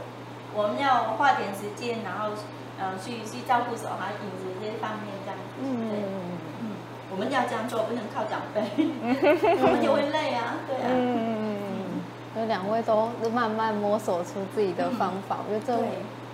[0.55, 2.37] 我们要花点时间，然后，
[2.79, 5.59] 呃，去去照顾小孩饮食这些方面这样子。
[5.59, 6.16] 嗯对嗯，
[7.17, 8.61] 我们要这样做，不能靠长辈，
[9.57, 10.85] 我们就会累啊，对啊。
[10.85, 12.05] 嗯嗯嗯。
[12.35, 15.73] 所以两位都慢慢摸索出自己的方法，我觉得这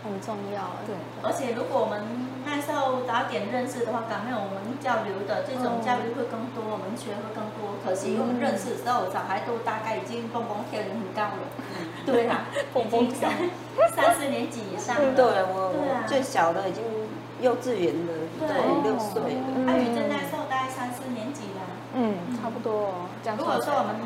[0.03, 0.75] 很重要。
[0.83, 0.99] 对。
[1.23, 2.03] 而且如果我们
[2.45, 7.79] 那时候早点认识的话，感觉我们交流的这种教育会更多，我们学会更多。
[7.87, 11.47] 可惜我们认识的时候，小孩都大概已经蹦蹦跳的很高了。
[12.03, 13.31] 对啊， 已经三
[13.95, 15.15] 三四年级以上了。
[15.15, 15.23] 对，
[15.55, 15.71] 我
[16.11, 16.83] 最小的已经
[17.41, 19.71] 幼稚园了，对，五六岁了。
[19.71, 20.42] 阿宇正那时候大概三四年级了。
[21.95, 22.95] 嗯，差不多哦。
[23.39, 23.97] 如果说我们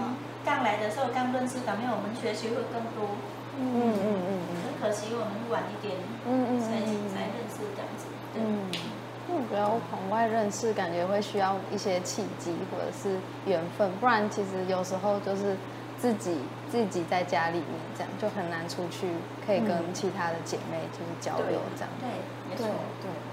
[0.44, 3.16] 刚来的时候刚认识，感觉我们学习会更多。
[3.58, 4.56] 嗯嗯嗯嗯。
[4.66, 5.96] 很可惜我们晚一点，
[6.28, 6.66] 嗯嗯，才
[7.14, 8.06] 才认识这样子。
[8.36, 8.68] 嗯，
[9.28, 15.56] 目标往外认识，感觉会需要一些契机或者是缘分，不然其实有时候就是
[15.98, 16.36] 自己
[16.70, 19.08] 自己在家里面这样，就很难出去，
[19.46, 21.90] 可以跟其他的姐妹就是交流这样。
[21.98, 22.10] 对，
[22.50, 22.66] 没错，
[23.00, 23.25] 对，嗯，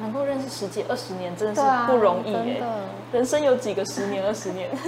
[0.00, 2.62] 能够认识十几二十年真的是不容易耶，
[3.12, 4.68] 人生有几个十年二十年？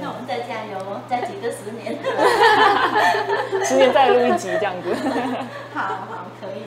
[0.00, 1.96] 那我们再加油哦，再几个十年，
[3.64, 4.92] 十年再录一集这样子。
[5.72, 6.62] 好好，可以。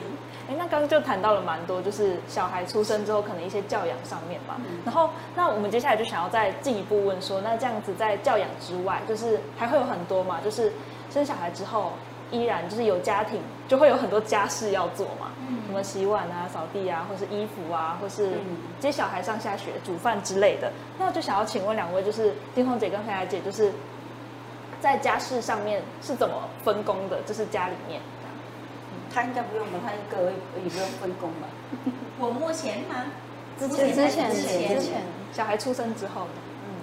[0.48, 4.56] 哎，那刚刚就谈到了蛮多，就是小孩出生之后可能一些教养上面嘛。
[4.58, 10.40] 嗯、然后，那我们接下来就想要再进一步问说，那这样子在教养之外，就是还会有很多嘛？
[10.44, 10.72] 就是
[11.10, 11.92] 生小孩之后，
[12.30, 15.32] 依然就是有家庭，就会有很多家事要做嘛。
[15.48, 18.32] 嗯、什么洗碗啊、扫地啊，或是衣服啊，或是
[18.80, 20.72] 接小孩上下学、煮饭之类的。
[20.98, 23.72] 那我就想要请问两位，就是丁红姐跟佩雅姐，就是
[24.80, 27.20] 在家事上面是怎么分工的？
[27.22, 28.00] 就是家里面。
[29.12, 29.78] 他应该不用吧？
[29.84, 31.46] 他一个也不用分工吧？
[32.18, 33.04] 我目前吗？
[33.56, 36.26] 之前之前之前，之前小孩出生之后
[36.66, 36.74] 嗯。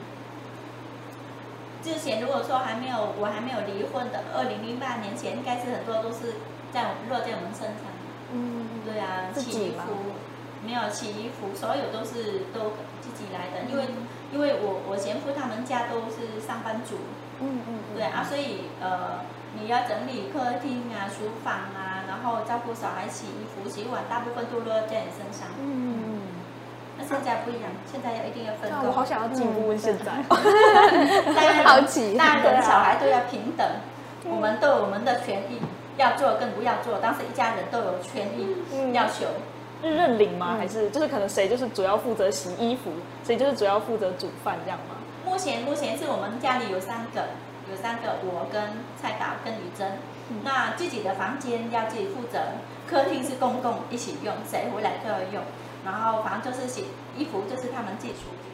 [1.84, 6.36] 之前如果说还没有我还没有离婚的，二零零八年前应该是很多都是
[6.74, 7.92] 在落在我们身上。
[8.34, 10.16] 嗯，对啊，洗衣服
[10.66, 13.86] 没有洗衣服，所有都是都自己来的，因为
[14.32, 16.96] 因为我我前夫他们家都是上班族。
[17.42, 17.80] 嗯嗯。
[17.94, 19.20] 对对啊，所以呃，
[19.60, 25.50] 你要整理客厅啊、厨房啊，然后照顾小孩洗衣服、洗碗，大部分都落在你身上。
[25.60, 26.22] 嗯，
[26.98, 28.88] 那现在不一样，现在要一定要分工。
[28.88, 30.24] 我好想要进步现在。
[31.36, 33.68] 大家好奇，大人小孩都要平等，
[34.24, 35.60] 我们都有我们的权益，
[35.98, 39.26] 要做跟不要做，当时一家人都有权益要求。
[39.82, 40.56] 是认领吗？
[40.60, 42.92] 还是就是可能谁就是主要负责洗衣服，
[43.24, 44.96] 谁就是主要负责煮饭这样吗？
[45.26, 47.30] 目前目前是我们家里有三个，
[47.70, 48.62] 有三个，我跟
[49.02, 49.98] 蔡导跟李珍，
[50.30, 52.40] 嗯、那自己的房间要自己负责，
[52.88, 55.42] 客厅是公共一起用，谁回来都要用，
[55.84, 56.86] 然后反正就是洗
[57.18, 58.52] 衣服就是他们自己处理，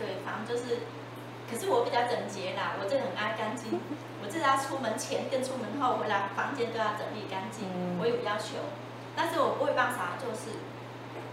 [0.00, 0.78] 对，反正就是，
[1.50, 3.74] 可是我比较整洁啦，我这很爱干净，
[4.22, 7.66] 我自己要出门前跟出门后回来房间都要整理干净，
[7.98, 8.70] 我有要求。
[9.18, 10.62] 但是我不会帮啥，就是，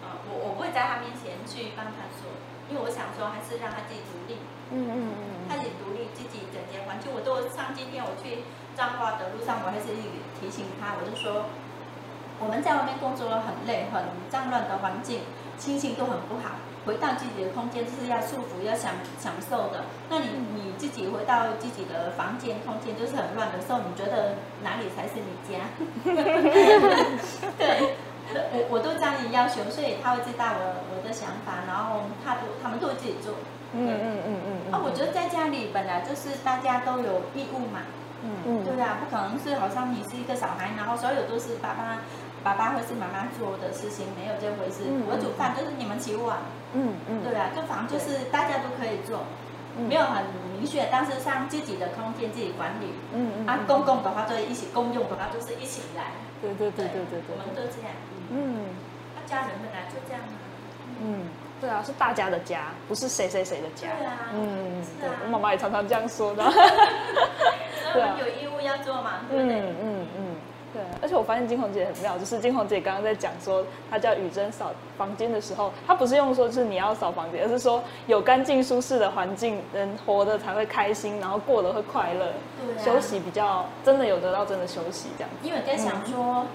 [0.02, 2.34] 呃，我我不会在他面前去帮他说，
[2.68, 4.42] 因为我想说还是让他自己独立，
[4.74, 8.42] 嗯嗯嗯，他自己独立，自己整洁环境，我都像今天我去
[8.76, 9.94] 彰化的路上，我还是
[10.42, 11.46] 提醒他，我就说，
[12.42, 15.22] 我们在外面工作很累，很脏乱的环境，
[15.62, 16.58] 心情都很不好。
[16.88, 19.84] 回到自己的空间就是要舒服、要享享受的。
[20.10, 25.68] 那你你自己回到自己的房间空间就是很乱的时候，你觉得哪里才是你家？
[27.60, 27.94] 对，
[28.32, 33.34] 我我都这样要求，所以他会知道我我的想法，然后他都他们都会自己做。
[33.74, 34.74] 嗯嗯嗯嗯。
[34.74, 37.84] 啊，我觉得在家里本来就是大家都有义务嘛。
[38.24, 38.64] 嗯嗯。
[38.64, 42.00] 对啊，不可能是好像你是一个小孩，然后所有都是爸爸。
[42.44, 46.38] 爸爸或是妈妈做的事情没有这回事，我煮饭就是你们洗碗，
[46.78, 49.26] 嗯嗯，对啊，就反正就是大家都可以做，
[49.90, 57.92] 没有很明确，但是像自己的空间自己管理，嗯嗯，啊，公共的话就一起，公用的话就是一起来，对对对对对对，我们都这样，
[58.30, 58.68] 嗯，
[59.16, 60.38] 那家人本来就这样嘛，
[61.02, 61.26] 嗯，
[61.60, 66.44] 对啊，是大家的家，不是谁谁谁的家，对啊，嗯，对，我妈妈也常常这样说的，
[67.94, 69.60] 对啊，有义务要做嘛，对不对？
[69.82, 70.37] 嗯嗯。
[70.78, 85.30] 对，而且我发现金红姐很妙，就是金红姐刚刚在讲说，她叫雨珍扫房间的时候，她不是用说就是你要扫房间，而是说有干净舒适的环境，人活得才会开心，然后过得会快乐，对啊、休息比较真的有得到真的休息这样。
[85.42, 86.48] 因为我在想说，嗯、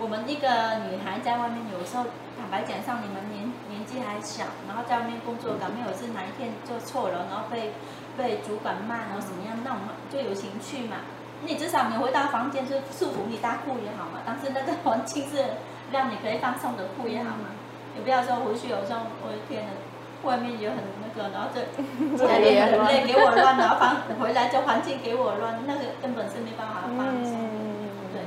[0.00, 0.48] 我们一个
[0.90, 2.02] 女孩在外面，有时候
[2.36, 7.70] 坦白讲，像你们年年纪还小，然后在外面工作，搞没有是哪一天做错了，然后被
[8.16, 10.96] 被主管骂，然后怎么样，那我们就有情绪嘛。
[11.46, 14.20] 你至少你回到房间是束缚，你大哭也好嘛。
[14.26, 15.44] 但是那个环境是
[15.92, 17.54] 让你可以放松的哭也好嘛。
[17.94, 19.70] 你不要说回去有时候，我的天呐，
[20.22, 21.62] 外面也很那个，然后这
[22.26, 27.34] 家里也很累，给我乱，然后房回来就环境给我乱，那个根本是没办法放松。
[28.14, 28.22] 对，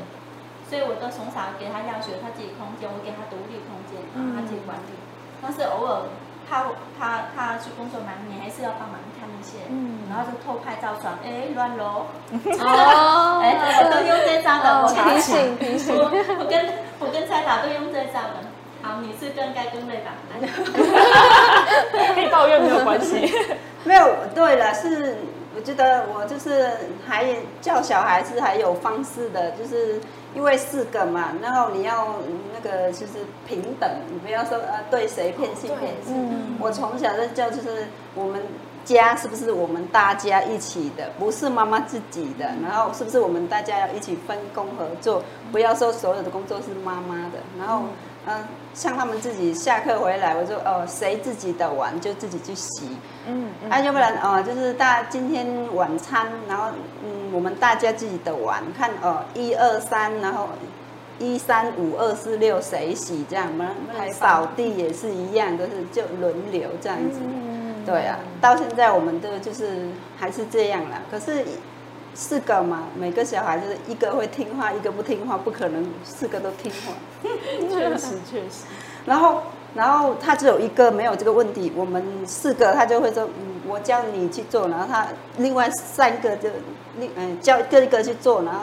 [0.68, 4.96] 所以我都从小给他要求他自己空间，我给他独立空间，让他自己管理。
[5.42, 6.08] 但是偶尔
[6.52, 6.66] 他
[7.00, 9.00] 他他去工作忙，你还是要帮忙。
[9.70, 12.06] 嗯，然后就偷拍照爽，哎，乱喽，
[12.60, 18.44] 哦， 哎，我都用这招的，我提醒提醒，我跟我跟蔡导都用这招的，
[18.82, 20.12] 好，你是更该更累吧？
[22.14, 23.34] 可以抱怨没有关系，
[23.86, 25.18] 没有，对了，是
[25.56, 26.70] 我觉得我就是
[27.08, 27.26] 还
[27.62, 30.02] 教小孩子还有方式的，就是
[30.36, 32.16] 因为四个嘛，然后你要
[32.54, 33.14] 那个就是
[33.48, 38.42] 平等，你不要说呃对谁偏心偏心，嗯，我从小就教就是我们。
[38.84, 41.12] 家是不是我们大家一起的？
[41.20, 42.46] 不是妈妈自己的。
[42.64, 45.22] 然后是不是我们大家要一起分工合作？
[45.52, 47.38] 不要说所有的工作是妈妈的。
[47.60, 47.90] 然后，嗯、
[48.26, 52.90] 呃，像他们自己下课回来，我说哦，谁自己的碗就自己去洗。
[53.28, 56.68] 嗯，嗯啊，要不然哦，就是大今天晚餐，然后
[57.04, 60.50] 嗯，我们大家自己的碗，看哦，一二三，然后
[61.18, 63.72] 一三五二四六谁洗这样吗？
[63.98, 67.20] 还扫地也是一样，都是就轮流这样子。
[67.24, 67.52] 嗯
[67.84, 71.02] 对啊，到现在我们都就是还是这样啦。
[71.10, 71.44] 可是
[72.14, 76.94] 四个嘛，每个小孩就是一个会听话，一个不听话，不可能四个都听话。
[77.70, 78.66] 确实确实。
[79.06, 79.42] 然后
[79.74, 86.50] 然后他只有一个没有这个问题，我们四个他就会说，嗯，我教你去做，然后他另外三个就
[87.00, 88.62] 另嗯教一个一个去做，然后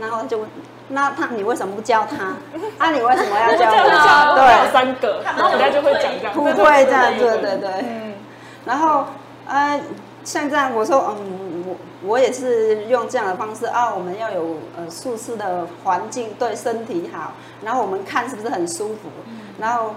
[0.00, 0.48] 然后就问，
[0.88, 2.36] 那他你为什么不教他？
[2.78, 4.34] 啊，你为什么要教他？
[4.36, 7.70] 对，三个，然后人家就会讲这样，不会这样，对对对。
[7.82, 8.14] 嗯
[8.66, 9.06] 然后，
[9.46, 9.80] 呃，
[10.22, 11.76] 像这样，我说，嗯，我
[12.08, 13.94] 我也是用这样的方式啊。
[13.94, 17.32] 我们要有呃舒适的环境，对身体好。
[17.62, 19.10] 然后我们看是不是很舒服？
[19.60, 19.94] 然后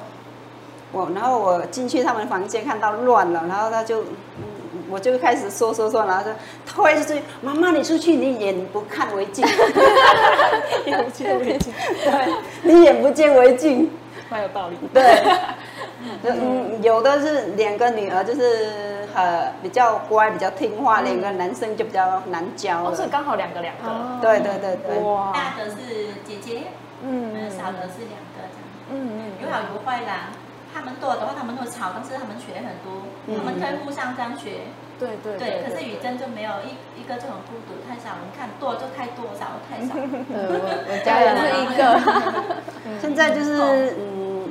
[0.91, 6.29] 我，然后我进去他们房间看到乱了，然后他就，嗯，我就开始说说说，然后就
[6.65, 9.45] 推出去，妈妈你出去，你眼不看为净，
[10.85, 13.89] 眼不见为净，对， 你眼不见为净，
[14.29, 15.23] 蛮有道理，对。
[16.23, 22.83] 嗯，有的是两个女儿，就是很比较乖，比较听话，两个男生就比较难教。
[22.83, 24.19] 哦，是刚好两个两个。
[24.21, 24.99] 对对对对。
[24.99, 25.31] 哇。
[25.33, 26.63] 大的是姐姐，
[27.03, 28.67] 嗯，小的是两个这样。
[28.91, 29.19] 嗯嗯。
[29.41, 30.31] 有好有坏啦，
[30.73, 34.67] 他们多的话他们会吵，但是他们学很多，他们可以互相这样学。
[34.99, 35.63] 对对对。
[35.63, 38.15] 可是雨珍就没有一一个就很孤独，太少。
[38.23, 39.95] 你看多就太多，少太少。
[39.99, 41.79] 我我 家也是 一个。
[42.99, 44.42] 现在就是嗯。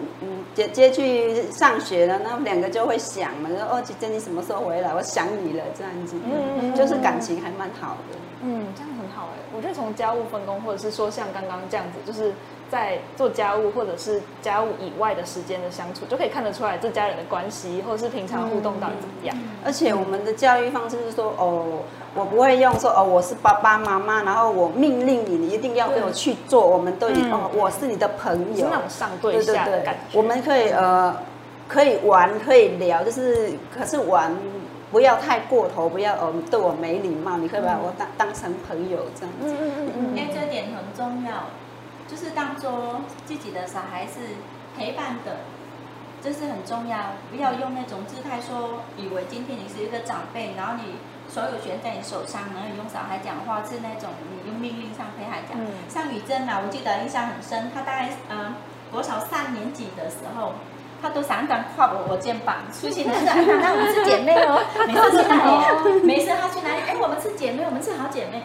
[0.55, 4.93] 姐姐去上学了，那两个就会想嘛，说哦，姐姐你什么时候回来？
[4.95, 9.41] 我想你了，这样子，嗯，就是感情还蛮好的，嗯，这样很好哎。
[9.55, 12.33] 我觉得从家务分工，或者是说像刚刚这样子，就是
[12.73, 19.37] 在做家务或者是家务以外的时间的相处，就可以看得出来这家人的关系，或者是平常互动到底怎么样。
[19.39, 21.81] 嗯，而且我们的教育方式是说，哦。
[22.15, 26.67] 我不会用说哦，我是爸爸妈妈，然后我命令你，你一定要跟我去做。
[26.67, 30.19] 我们都以哦，我是你的朋友，那种上对下的感觉。
[30.19, 31.17] 我们可以呃，
[31.67, 34.31] 可以玩，可以聊，就是可是玩
[34.91, 37.39] 不要太过头，不要呃对我没礼貌。
[37.39, 39.49] 你可以把我当当成朋友这样子。
[39.49, 40.07] 嗯嗯嗯嗯。
[40.15, 41.33] 因为这点很重要，
[42.13, 44.37] 就是当做自己的小孩是
[44.77, 45.41] 陪伴的，
[46.23, 47.17] 这是很重要。
[47.33, 50.97] 不要用那种姿态说，以为今天你是一个长辈，然后你。
[51.33, 55.57] 所有权在你手上，然后你用小孩讲话是那种你用命令上陪孩讲。
[55.59, 58.53] 嗯、像雨珍啊，我记得印象很深，她大概嗯
[58.91, 60.53] 国小三年级的时候，
[61.01, 63.47] 他都常常跨我我肩膀，出去哪里？
[63.63, 64.61] 那我们是姐妹哦。
[64.87, 66.03] 每次去哪里？
[66.05, 66.83] 没事，他去哪里？
[66.87, 68.43] 哎，我们是姐妹，我们是好姐妹。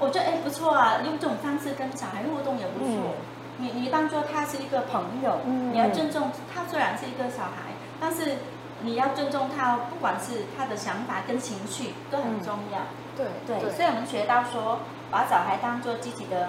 [0.00, 3.14] 我觉得哎不错啊，用这种方式跟小孩互动也不错。
[3.58, 8.38] 嗯、你你当做他是一个朋友，嗯、你要尊重他，虽然是一个小孩，但是。
[8.82, 12.78] 你要尊重他，不管是他的想法跟情绪都很重要。
[12.78, 14.78] 嗯、对对，对，所以我们学到说，
[15.10, 16.48] 把小孩当做自己的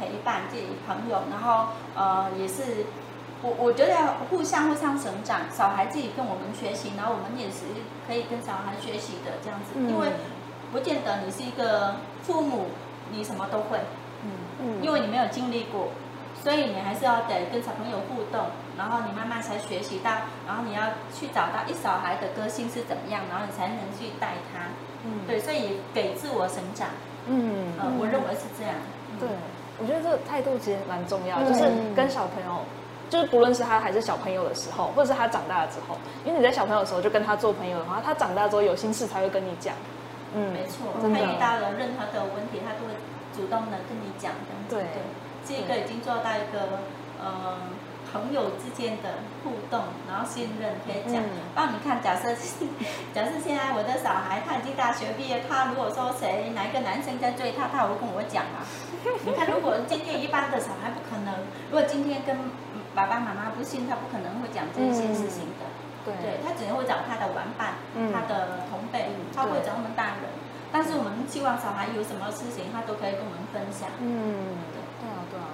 [0.00, 2.86] 陪伴、自己朋友，然后呃，也是
[3.42, 7.66] 我我觉得要互相互相成长，小孩自己跟我们学习，然后我们也是
[8.08, 9.72] 可以跟小孩学习的这样子。
[9.74, 10.12] 嗯、因为
[10.72, 12.68] 不见得你是一个父母，
[13.10, 13.78] 你什么都会。
[14.22, 15.88] 嗯嗯，因为你没有经历过。
[16.42, 18.46] 所以你还是要得跟小朋友互动，
[18.78, 20.12] 然后你慢慢才学习到，
[20.46, 24.68] 然后你要去找到一小孩的个性是怎么样，然后你才能去带他。
[25.04, 26.88] 嗯，对，所以给自我成长。
[27.26, 28.76] 嗯，呃，我认为是这样。
[29.18, 29.28] 对，
[29.80, 31.64] 我觉得这个态度其实蛮重要，就是
[31.96, 32.60] 跟小朋友，
[33.10, 39.74] 就是不论是他还是小朋友的时候，或者是他长大了之后，因为你在小朋友的时候就跟他做朋友的话，他长大之后有心事才会跟你讲。
[40.34, 42.94] 嗯，没错，他遇到了任何的问题，他都会
[43.34, 44.32] 主动的跟你讲。
[44.68, 44.86] 对。
[45.46, 46.82] 这个已经做到一个
[47.22, 47.54] 呃
[48.10, 51.22] 朋友之间的互动，然后信任可以讲。
[51.54, 52.34] 帮、嗯、你看，假设
[53.14, 58.66] 假设现在我的小孩他已经大学毕业，他如果说谁哪一个男生在追他，他会跟我讲啊。
[59.22, 61.32] 你看，如果今天一般的小孩不可能，
[61.70, 62.36] 如果今天跟
[62.92, 65.62] 爸爸妈妈不信，他不可能会讲这些事情的。
[65.62, 65.65] 嗯、
[66.22, 70.30] 对，他只能会找他的玩伴，嗯、他的同辈，他会找我们大人。
[70.70, 73.88] 但是我们希望小孩有什么事情，他都可以跟我们分享。
[74.00, 74.58] 嗯。
[75.00, 75.46] 对啊，对啊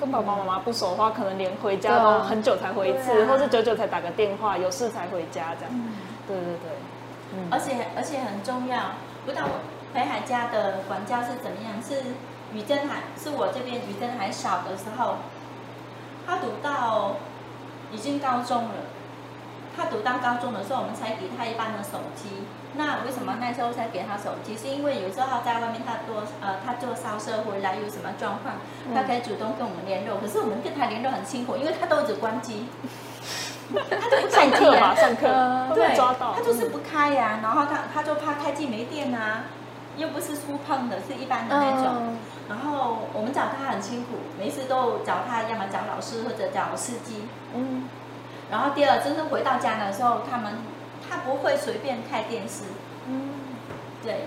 [0.00, 5.70] 跟爸爸妈妈不熟的话，可能连回家都很久才回一次，啊、或是久久才打个电话，有事才回家这样。
[5.70, 5.94] 嗯、
[6.26, 6.72] 对对对，
[7.34, 8.80] 嗯、而且而且很重要，
[9.24, 9.44] 不知道
[9.94, 11.80] 北海家的管教是怎么样？
[11.80, 12.02] 是
[12.52, 15.16] 雨珍还是我这边雨珍还小的时候，
[16.26, 17.16] 他读到
[17.92, 18.74] 已经高中了。
[19.76, 22.44] 他读到高中的时候，我们才给他一般的手机。
[22.74, 24.56] 那为什么那时候才给他手机？
[24.56, 28.56] 是因为有时候他在外面他做呃他做烧车回来有什么状况，
[28.94, 30.16] 他可以主动跟我们联络。
[30.18, 32.66] 可是我们跟他联络很辛苦，因为他都一直关机，
[33.72, 35.28] 他就不开机啊，上课
[35.74, 37.40] 对，他就是不开呀、啊。
[37.42, 39.44] 然后他他就怕开机没电啊，
[39.96, 42.16] 又不是触碰的，是一般的那种。
[42.48, 47.28] 然后我们找他很辛苦，每次都找他，要么找老师或者找司机。
[47.54, 47.88] 嗯。
[48.52, 50.52] 然后第二，真正回到家的时候，他们。
[51.10, 52.62] 他不会随便开电视，
[53.06, 53.28] 嗯，
[54.02, 54.24] 对，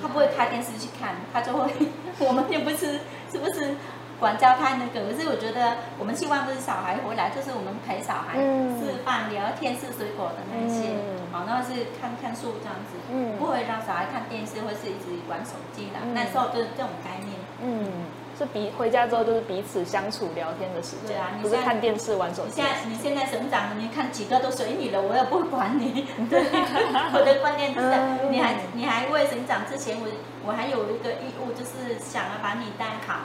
[0.00, 1.70] 他不会开电视去看，他就会，
[2.20, 3.74] 我们也不是是不是
[4.18, 8.38] 管教他那个，可是我觉得我们希望就是小孩回来，就是我们陪小孩
[8.80, 10.94] 吃饭、聊天、吃水果的那些，
[11.32, 17.92] 好，然后是看看书这样子，嗯，不会让小孩看电视或是一直玩手机的，那时候就是这种概念，嗯。
[18.38, 22.60] 是彼回家之后就是彼此相处聊天的时间，不是看电视玩手机。
[22.60, 26.06] 现在你现在成长了，你看几个都随你了，我也不会管你。
[26.28, 26.44] 对，
[27.16, 27.88] 我的观念就是，
[28.30, 30.06] 你还你还未成长之前，我
[30.44, 33.24] 我还有一个义务，就是想要把你带好，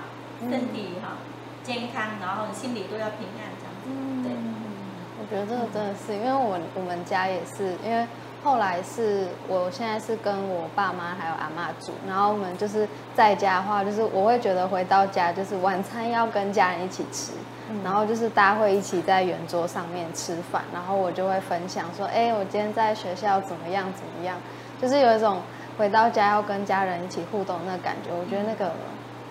[0.50, 1.18] 身体哈
[1.62, 4.24] 健康，然后心里都要平安这样子。
[4.24, 4.32] 对，
[5.20, 8.08] 我觉得这个真的是，因为我我们家也是，因为
[8.44, 17.34] 后来是我现在是跟我爸妈还有阿妈住，然后我们就是在家的话，就是我会觉得回到家就是晚餐要跟家人一起吃，
[17.70, 24.38] 嗯、然后就是大家会一起在圆桌上面吃饭，然后我就会分享说，哎，我今天在学校怎么样怎么样，
[24.82, 25.40] 就是有一种
[25.78, 28.72] 回到家要跟家人一起互动的那感觉，我觉得那个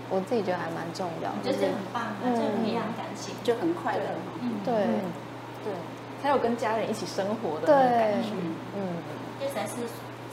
[0.09, 4.03] 我自己觉得还蛮重要，就是很棒啊，就培养感情，就很快乐，
[4.41, 4.75] 嗯、对。
[5.63, 5.73] 对
[6.23, 8.29] 才有跟家人一起生活的那种感觉，
[9.55, 9.74] 才是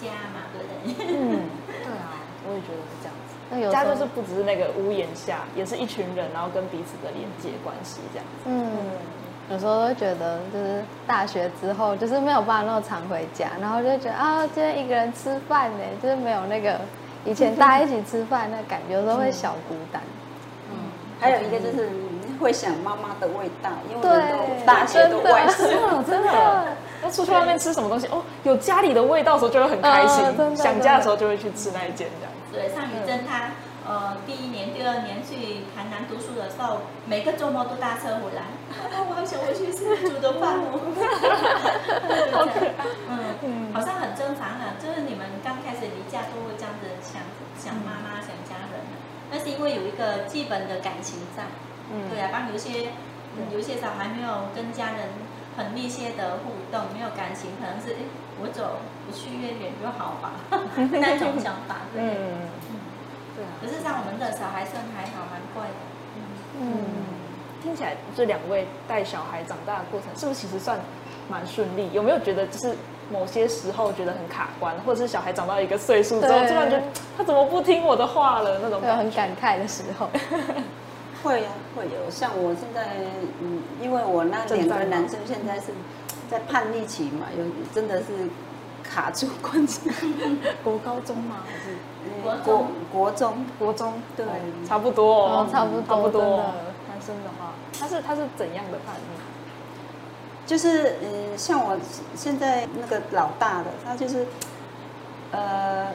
[0.02, 0.68] 家嘛，对不
[1.02, 1.06] 对？
[1.10, 2.16] 嗯， 对啊，
[2.48, 3.36] 我也觉得是这样子。
[3.50, 8.44] 那有家就是不只是那个屋檐下，也是一群人，然后跟彼此的连接关系这样子。
[8.46, 8.72] 嗯，
[9.50, 16.80] 有时候会觉得，就是大学之后，就是没有办法那么常回家，然后就觉得啊，今天一个人吃饭呢，就是没有那个
[17.26, 20.02] 以前大家一起吃饭那感觉，有时候会小孤单。
[20.72, 20.78] 嗯，
[21.20, 21.90] 还有一个就是。
[22.40, 25.64] 会想妈妈的味道，因为都大学都外食，
[26.08, 26.68] 真的。
[27.08, 30.26] 那出去外面吃什么东西哦，有家里的味道的时候就会很开心。
[30.56, 32.34] 想家的时候就会去吃那一间这样。
[32.52, 33.52] 对，像宇珍她
[33.88, 38.44] 呃第一年、第二年去台南读书的时候，每个周末都搭车回来。
[39.08, 40.76] 我好想回去吃煮的饭哦。
[43.08, 47.24] 嗯 嗯，好像很正常啊，就是你们刚开始离家都会这样子想
[47.56, 48.84] 想妈妈、想家人，
[49.32, 51.44] 那是因为有一个基本的感情在。
[51.88, 52.92] 嗯，对啊，当有些，
[53.38, 55.08] 嗯，有些小孩没有跟家人
[55.58, 58.06] 很密切的互动，没有感情，可能是哎，
[58.40, 60.32] 我走，不去越远就好吧，
[60.94, 62.46] 那种想法，对，嗯，
[63.36, 63.50] 对啊。
[63.60, 65.74] 可是像我们的小孩算还好，蛮乖的，
[66.62, 66.86] 嗯嗯。
[67.64, 70.80] 听起来这两位带小孩长大的过程，是不是其实算
[71.28, 71.90] 蛮顺利？
[71.92, 72.78] 有没有觉得就是
[73.12, 76.84] 某些时候觉得很卡关，或者是小孩长到一个岁数之后，突然觉得
[77.18, 80.08] 他怎么不听我的话了那种，有很感慨的时候。
[81.24, 82.10] 会呀、啊，会有。
[82.10, 82.96] 像我现在，
[83.42, 85.68] 嗯，因为我那两个男生现在是
[86.30, 87.44] 在叛逆期嘛，有
[87.74, 88.06] 真的是
[88.84, 89.90] 卡住关系。
[90.64, 91.44] 国高中吗？
[91.46, 91.78] 还是
[92.24, 93.46] 国国国中？
[93.60, 94.30] 国中对、哦，
[94.68, 96.22] 差不多哦，差不多，差不多。
[96.88, 100.48] 男生的话，他是他是怎样的叛逆？
[100.48, 101.78] 就是嗯，像我
[102.16, 104.26] 现在那个老大的，他就是
[105.32, 105.88] 呃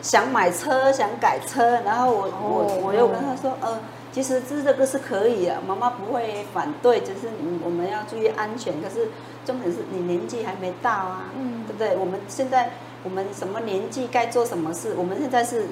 [0.00, 3.78] 想买车，想改车，然后我、哦、我我又跟他说，呃。
[4.16, 7.28] 其实这这个是可以啊，妈妈不会反对，只是
[7.62, 8.72] 我们要注意安全。
[8.80, 9.10] 可是
[9.44, 11.94] 重点是你年纪还没到啊，嗯，对不对？
[11.98, 12.70] 我们现在
[13.02, 14.94] 我们什么年纪该做什么事？
[14.96, 15.66] 我们现在是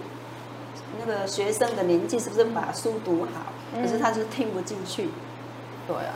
[0.99, 3.80] 那个学生的年纪，是不是把书读好？
[3.80, 5.09] 可是他就是听不进去，
[5.88, 6.12] 对啊。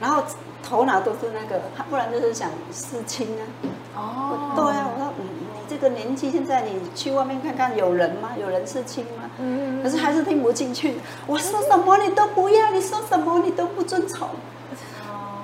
[0.00, 0.24] 然后
[0.60, 3.46] 头脑都是那个，他不然就是想事情啊。
[3.94, 5.41] 哦，对啊，我说嗯。
[5.82, 8.30] 这个年纪，现在你去外面看看，有人吗？
[8.40, 9.28] 有人是亲吗？
[9.40, 10.94] 嗯，可是还是听不进去。
[11.26, 14.28] 我说什么你都不要，你说什么你都不遵从。
[14.28, 15.42] 哦，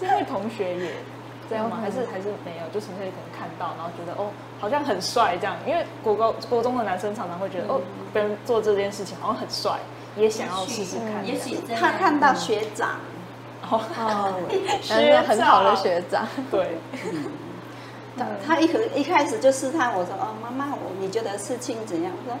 [0.00, 0.90] 是因为同学也
[1.48, 1.78] 这样吗？
[1.80, 2.66] 还是还是没有？
[2.74, 5.54] 就纯粹可能看到，然后觉得哦，好像很帅这样。
[5.64, 7.80] 因为国高国中的男生常常会觉得哦，
[8.12, 9.78] 别人做这件事情好像很帅，
[10.16, 11.24] 也想要试试看。
[11.24, 12.96] 也许他看到学长，
[13.70, 13.80] 哦，
[14.82, 16.78] 学很好的学长，对。
[18.16, 22.12] 他他一开一开始就试探我说哦，妈妈，我你觉得事情怎样？
[22.24, 22.38] 我说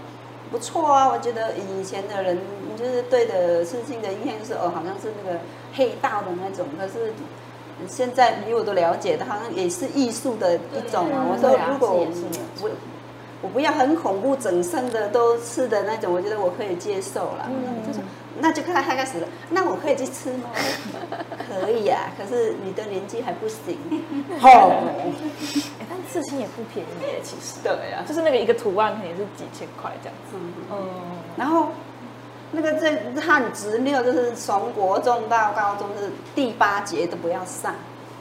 [0.50, 2.38] 不错啊，我觉得以前的人
[2.76, 5.38] 就是对的事情的印象就是哦，好像是那个
[5.74, 6.66] 黑道的那种。
[6.78, 7.12] 可是
[7.88, 11.24] 现在比我都了解的，好像也是艺术的一种啊。
[11.30, 12.06] 我说如果我
[13.42, 17.50] 我我不要很恐怖，整身的都吃的那种，我觉得我可以接受了。
[17.50, 18.00] 嗯，就说
[18.38, 20.48] 那就看他开始了，那我可以去吃吗？
[21.50, 23.76] 可以啊，可是你的年纪还不行。
[24.40, 24.72] 哦，
[25.78, 27.58] 哎，但刺青也不便宜耶，其实。
[27.62, 30.36] 对啊，就是那个一个图案可能也是几千块这样子。
[30.36, 30.88] 嗯，嗯，
[31.36, 31.68] 然后
[32.52, 37.74] 那个在汉直六，就是从国中到高中是第八节都不要上。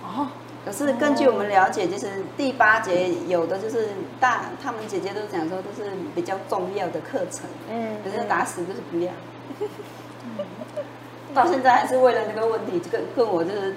[0.04, 0.28] 哦。
[0.64, 3.90] 可是根据我们了解，就是第八节有的就是
[4.20, 7.50] 大，他们姐姐都讲说都是比较重要的课程。
[7.70, 7.98] 嗯。
[8.04, 9.12] 可是打死就是不要。
[11.34, 13.74] 到现在还是为了那个问题，跟跟我就是，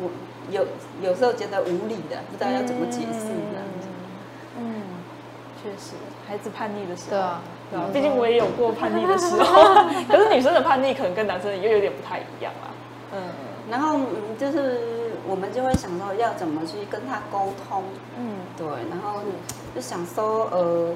[0.00, 0.08] 我
[0.50, 0.64] 有
[1.02, 3.58] 有时候觉得无理的，不知道要怎么解释的。
[4.56, 4.82] 嗯，
[5.60, 5.94] 确实，
[6.28, 9.90] 孩子叛逆的时候，对啊，对啊，毕竟我也有过叛逆的时候。
[10.08, 12.70] 可是女生的叛逆可能跟男生的又有点不太一样啦。
[13.14, 13.20] 嗯，
[13.70, 14.80] 然后嗯，就是
[15.26, 17.84] 我们就会想说要怎么去跟他沟通。
[18.18, 19.20] 嗯，对，然后
[19.74, 20.94] 就想说呃。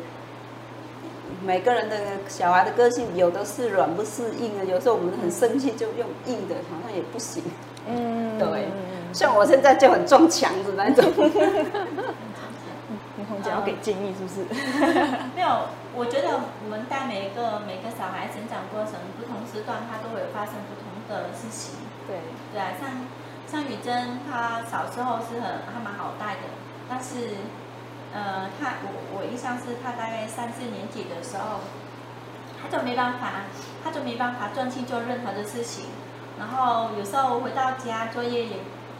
[1.44, 1.96] 每个人的
[2.28, 4.64] 小孩的个性，有的是软不是硬的。
[4.64, 7.42] 有时候我们很生气，就用硬的，好像也不行。
[7.86, 8.68] 嗯，对。
[9.12, 11.04] 像我现在就很撞墙的那种。
[13.18, 14.46] 你红姐要给建议是不是？
[15.34, 21.74] 没有，我觉得我们带每一个每个小孩成长过程，不同时段他都会有发生不同的事情。
[22.06, 22.16] 对
[22.52, 22.90] 对啊，像
[23.46, 26.42] 像宇珍，她小时候是很还蛮好带的。
[26.88, 27.36] 但是，
[28.14, 31.60] 呃，她我我印象是她大概三四年级的时候，
[32.62, 33.44] 他就没办法，
[33.84, 35.86] 他就没办法专心做任何的事情。
[36.38, 38.56] 然后有时候回到家作业也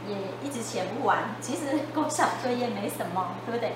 [0.08, 1.18] 也一直写不完。
[1.40, 3.72] 其实 国小作业没什么，对不对？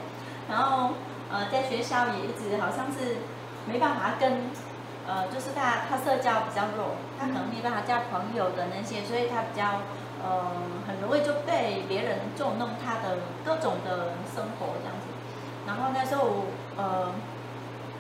[0.49, 0.95] 然后
[1.31, 3.19] 呃，在学校也一直好像是
[3.67, 4.51] 没办法跟，
[5.07, 9.81] 呃，就是他他社交比较弱，他可能没办法交朋友的那些，所以他比较。
[10.23, 10.53] 呃，
[10.87, 15.09] 很容易就被别人捉弄他的各种的生活这样子。
[15.67, 16.45] 然后那时候，
[16.77, 17.09] 呃，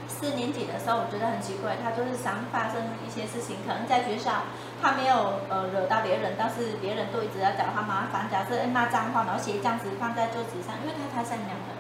[0.06, 4.44] 四年级的时候，我觉得很奇怪，他就是常发生一些事情，可能在学校
[4.82, 11.72] 他没有呃惹到别人，但是别人都一直在找他麻烦，假设骂脏话，然后写这样子放在桌子上，因为他太善良了，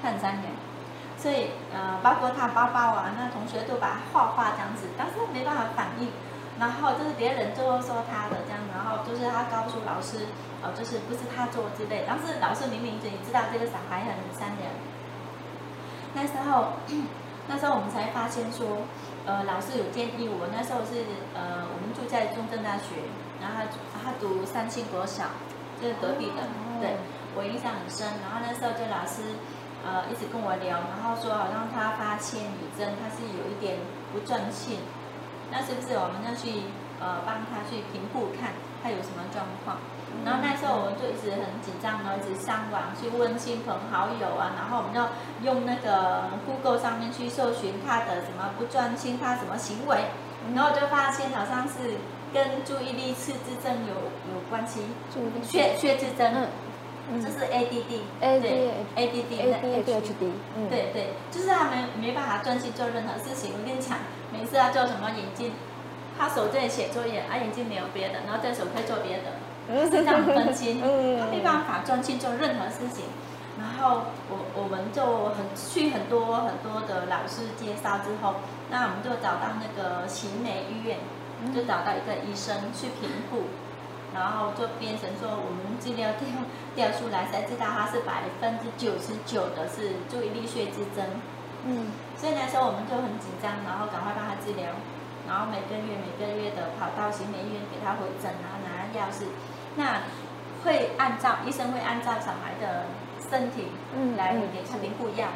[0.00, 0.48] 他很善良，
[1.24, 6.12] 所以呃，包括他包包啊，那同学都把他画画这样子，但是没办法反应。
[6.60, 10.28] 然后就是别人就说他的这样，然后就是他告诉老师，
[10.60, 12.04] 哦，就是不是他做之类。
[12.06, 14.68] 但是老师明明就知道这个小孩很善良。
[16.12, 16.76] 那时候，
[17.48, 18.84] 那时候我们才发现说，
[19.24, 20.52] 呃，老师有建议我。
[20.52, 23.00] 那时候是呃，我们住在中正大学，
[23.40, 25.24] 然后他他读三星国小，
[25.80, 26.44] 就是隔壁的，
[26.84, 27.00] 对
[27.34, 28.06] 我印象很深。
[28.20, 29.34] 然后那时候就老师
[29.84, 33.78] 呃一直跟我聊，然后说好像他发现宇珍他是有一点
[34.12, 34.80] 不专心。
[35.52, 36.66] 那是不是我们要去
[36.98, 38.50] 呃帮他去评估看
[38.82, 39.76] 他有什么状况？
[40.24, 45.10] 然后那时候我们就一直很紧张，然后一直上网去问亲朋好友啊，然后我们要
[45.42, 50.06] 用那个 Google 上面去搜寻他的什么不专心，他什么行为，
[50.54, 51.98] 然后就发现好像是
[52.32, 53.94] 跟注意力失智症有
[54.32, 54.80] 有关系，
[55.46, 56.46] 缺缺智症，
[57.12, 60.32] 嗯，这是 ADD，对，ADD，ADHD，
[60.70, 63.52] 对对，就是他们没办法专心做任何事情。
[63.52, 63.98] 我跟你讲。
[64.34, 65.52] 每次要做什么眼睛，
[66.18, 69.30] 他手在写作业，啊眼睛没有别的，然后这手可以做别的，
[69.84, 73.04] 是这样分心， 他没办法专心做任何事情。
[73.56, 78.42] 然后我我们就很去很多很多的老师介绍之后，
[78.72, 80.98] 那我们就找到那个奇美医院，
[81.54, 83.44] 就找到一个医生去评估，
[84.14, 86.28] 然后就变成说我们资料调
[86.74, 91.04] 调出来才知道他是百分之九十九的是注意力血之症。
[91.66, 94.70] 嗯，所以那时候我们就很紧张，然后赶快帮他治疗，
[95.26, 99.26] 然后每个月每个月的跑到新美医院给他回诊，然后拿药是，
[99.76, 100.06] 那
[100.62, 102.84] 会按照医生会按照小孩的
[103.28, 103.72] 身体
[104.16, 105.28] 来给他评估药。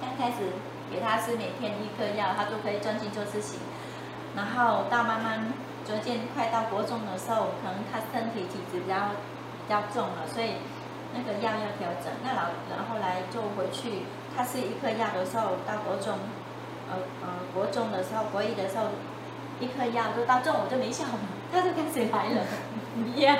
[0.00, 0.52] 刚开始
[0.92, 3.58] 给他吃每天一颗药，他都可以专心做事情，
[4.36, 5.52] 然后到慢慢
[5.86, 9.14] 逐渐快到国中的时候，可能他身体体质比较
[9.66, 10.56] 比较重了，所以
[11.14, 12.12] 那个药要调整。
[12.22, 14.06] 那老然后来就回去。
[14.36, 16.18] 他吃一颗药的时候，到国中，
[16.90, 18.90] 呃呃，国中的时候，国一的时候，
[19.60, 21.20] 一颗药就到中午就没效了，
[21.52, 22.42] 他就开始来了，
[23.14, 23.38] 一样，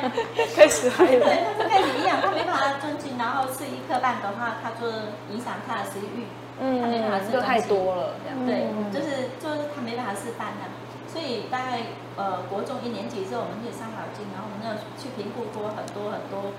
[0.55, 4.87] 开始来了，对，他就开始一样，他没办法专心，然后吃一颗半的话，他就
[5.35, 6.31] 影响他的食欲，
[6.61, 10.71] 嗯，他没办法吃，就太多了，这样，对，就是就是他没办法吃饭的，
[11.15, 16.51] 所以大概呃国中一年级之后，我们也伤脑筋，然后我们要去评估过很多很多，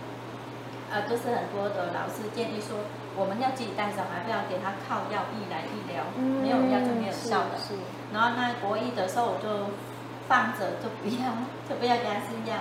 [0.87, 2.79] 呃，都是很多的老师建议说。
[3.15, 7.55] 我们要自己带小孩，不要给他靠药医来医疗，嗯、没有药就没有效的。
[8.11, 9.71] 然后那国一的时候我就
[10.27, 11.31] 放着，就不要，
[11.63, 12.59] 就不要给他吃药。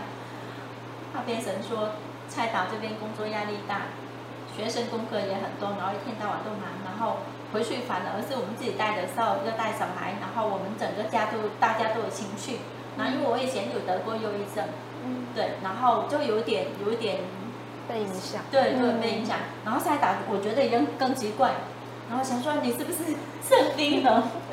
[1.12, 3.90] 怕变成说蔡导这边工作压力大，
[4.54, 7.18] 学生功课也很多，然后一天到晚都忙，然后
[7.54, 12.58] 回去反而是我们自己带的时候要带小孩，然后我们整个家都大家都有情绪。
[12.98, 14.66] 然后因为我以前有得过忧郁症，
[15.06, 17.18] 嗯，对，然后就有点有一点。
[17.86, 19.36] 被影响，对对，被影响。
[19.62, 21.50] 然后现在打，我觉得已经更奇怪。
[22.08, 24.22] 然后想说你是不是生病了？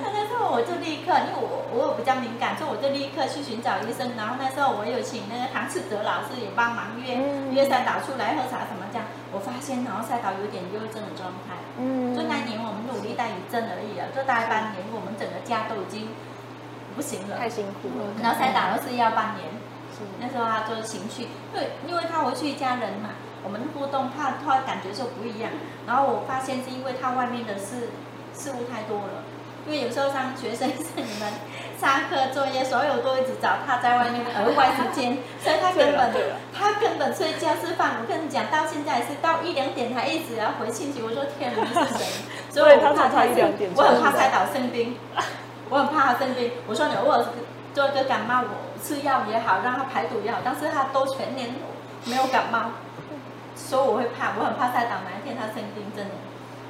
[0.00, 4.14] 那时候我就立刻，因为我我比较敏感，所以我就立刻去寻找医生。
[4.16, 9.06] 然后那时候我有请那个唐志哲老师也帮忙约、嗯、约三导出来喝茶什么这样。
[9.34, 11.58] 我发现然后赛导有点忧郁症的状态。
[11.76, 12.14] 嗯。
[12.14, 16.08] 就那一年我们努力带宇珍而已了，就大概半年，我们整个家都已经
[16.94, 18.14] 不行了，太辛苦了。
[18.22, 19.50] 然后赛导是要半年。
[20.20, 21.22] 那时候他就是情绪，
[21.54, 23.16] 因为因为他回去一家人嘛，
[23.46, 25.52] 我们互动，他他感觉就不一样。
[25.86, 27.94] 然后我发现是因为他外面的事
[28.34, 29.22] 事物太多了，
[29.66, 31.30] 因为有时候上学生是你们
[31.78, 36.10] 上课作业，所有都一直找他在外面额外时间，所以他根本
[36.52, 41.00] 他根本睡觉吃饭，我跟你讲，到现在是到一两点还一直要回信息。
[41.00, 42.04] 我说天哪，你是谁？
[42.50, 44.96] 所以我怕他一两点，我很怕他倒生病，
[45.70, 46.50] 我很怕他生病。
[46.66, 47.24] 我说你偶尔
[47.72, 48.66] 做一个感冒我。
[48.76, 51.48] 吃药也好，让他排毒也好，但是他都全年
[52.04, 52.70] 没有感冒，
[53.56, 56.14] 所以我会怕，我很怕赛导哪一天他生病，真的。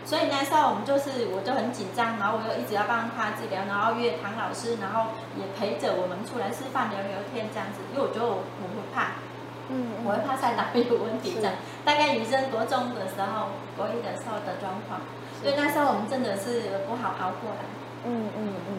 [0.07, 9.19] 所以那时候我们就是，我就很紧张，然后我又一直要帮他治疗，然后约唐老师，然后也陪着我们出来吃饭聊聊天这样子，因为我觉得我我会怕，
[9.67, 11.59] 嗯，我会怕菜胆有问题这样。
[11.85, 15.03] 大概女生国中的时候，国一的时候的状况，
[15.43, 17.67] 所以那时候我们真的是不好熬过来。
[18.07, 18.73] 嗯嗯嗯。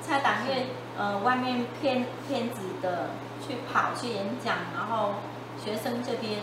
[0.00, 0.66] 菜胆因为
[0.98, 3.10] 呃外面骗骗子的
[3.42, 5.14] 去跑去演讲，然后
[5.58, 6.38] 学生这边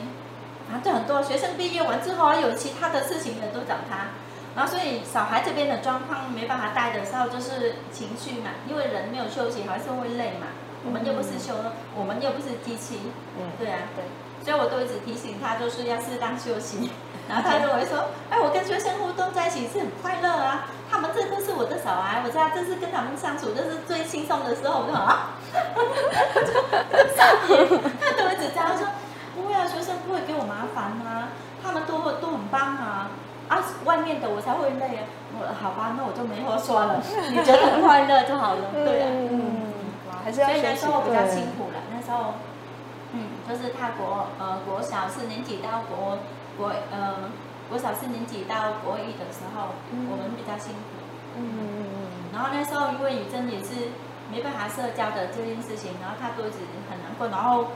[0.72, 4.10] 啊，对很多学生毕业完之后还有其他的事情的都找他。
[4.56, 10.48] 然后，所以小孩这边的状况没办法带的时候，就是情绪嘛，因为人没有休息，还是会累嘛。
[10.86, 11.54] 我们又不是休，
[11.96, 13.00] 我们又不是机器。
[13.38, 14.04] 嗯，对啊，对。
[14.44, 16.92] 所以我都一直提醒他，就是要适当休息。
[17.30, 25.38] 然后他认为说，哎，我跟学生互动在一起是很快乐啊，他们这都是我的小孩，我知道这是跟他们相处，这是最轻松的时候，我就啊。
[28.00, 28.92] 他都一直这样说，不
[29.50, 31.30] 会啊，学生不会给我麻烦啊，
[31.64, 33.10] 他们都都很棒啊。
[33.50, 35.10] 啊，外面的我才会累啊！
[35.34, 37.02] 我好吧，那我就没话说了。
[37.34, 39.10] 你觉得很快乐就好了，对啊。
[39.10, 39.90] 嗯，
[40.24, 40.46] 还是要。
[40.50, 42.38] 所以那时候比较辛苦了，那时候，
[43.12, 46.20] 嗯，就是他国呃国小四年级到国
[46.62, 47.26] 国呃
[47.74, 49.74] 国小四年级到国一的时候，
[50.14, 51.02] 我们比较辛苦。
[51.42, 52.30] 嗯嗯嗯。
[52.32, 53.90] 然后那时候因为雨珍也是
[54.30, 57.74] 没办法社交的这件事情，然后他都一直很难过，然后。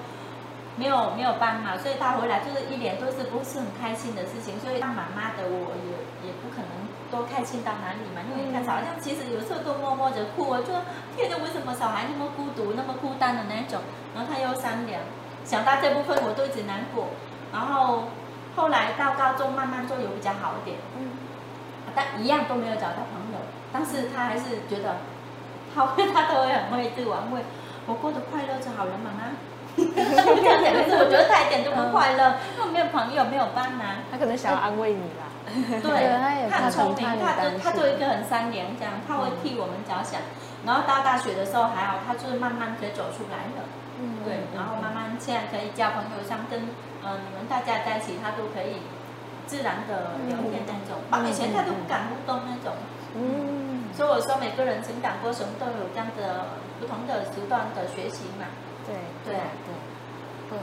[0.75, 10.73] 没有没有班嘛，所以他回来就是一脸都是不是很开心的事情，所以当妈妈的我也也不可能多开心到哪里嘛，因为你看小孩其实有时候都默默着哭，我就
[11.15, 13.81] 天哪，为什么小孩那么孤独、那么孤单的那种？
[14.15, 15.01] 然后他又善良，
[15.45, 17.09] 想到这部分我都一直难过。
[17.51, 18.09] 然后
[18.55, 21.11] 后来到高中慢慢就有比较好一点，嗯，
[21.93, 23.37] 但一样都没有找到朋友，
[23.71, 24.97] 但是他还是觉得
[25.75, 27.41] 他会他都会很会自我安慰，
[27.85, 29.29] 我过得快乐就好了，妈妈。
[30.43, 34.03] 这样讲，可是我觉得他一点都不快乐，因为没有朋友，没有伴呐。
[34.11, 35.31] 他可能想要安慰你啦。
[35.81, 40.19] 对，他很聪明，他就他做一个很善良，这样他会替我们着想。
[40.65, 43.63] 然后到大学的时候还好，他就是慢慢可以走出来的。
[43.99, 44.19] 嗯。
[44.23, 46.67] 对，然后慢慢现在可以交朋友，像跟
[47.03, 48.83] 嗯你们大家在一起，他都可以
[49.45, 50.99] 自然的聊天那种。
[51.11, 52.75] 啊，以前他都不敢互动那种。
[53.15, 53.91] 嗯。
[53.93, 58.47] 所以我说，每个人成长过程都有这样的不同的时段的学习嘛。
[58.87, 59.71] 对对对
[60.53, 60.59] 对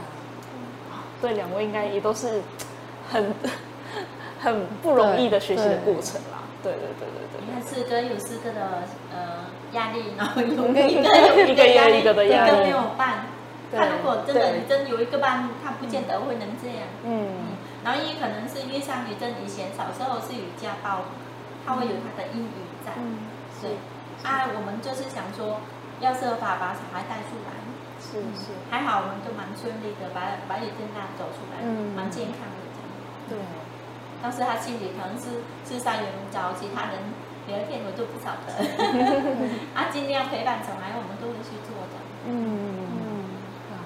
[0.91, 1.03] 啊！
[1.21, 2.41] 对，两位应该也都是
[3.11, 3.33] 很
[4.39, 6.47] 很不容易的学习的过程啦。
[6.63, 7.41] 对对对对对。
[7.45, 8.83] 你看四个有四个的
[9.13, 10.47] 呃压力，然后有
[10.87, 13.25] 一个有一个压力，一个没有伴。
[13.73, 16.87] 他如果真的你真有一个伴，他不见得会能这样。
[17.05, 17.55] 嗯。
[17.83, 21.05] 然后也可能是因为像女生以前小时候是有家暴，
[21.65, 22.51] 他会有他的阴影
[22.85, 22.93] 在。
[22.97, 23.19] 嗯。
[23.61, 23.71] 对。
[24.23, 25.61] 啊，我们就是想说，
[25.99, 27.57] 要设法把小孩带出来。
[28.01, 32.89] 是是，还好，我们就蛮顺利的，把把雨珍娜走出来，嗯，蛮健康的这样。
[33.29, 33.37] 对，
[34.21, 36.97] 但是他心里可能是是上有人找其他人
[37.47, 38.51] 聊天，我就不晓得。
[39.77, 41.95] 啊，尽量陪伴小孩，我们都会去做的。
[42.25, 43.05] 嗯嗯，
[43.71, 43.85] 啊，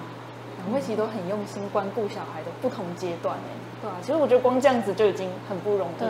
[0.64, 3.52] 两位其实都很用心关顾小孩的不同阶段哎，
[3.82, 6.00] 对啊，其实我觉得光这样子就已经很不容易。
[6.00, 6.08] 对，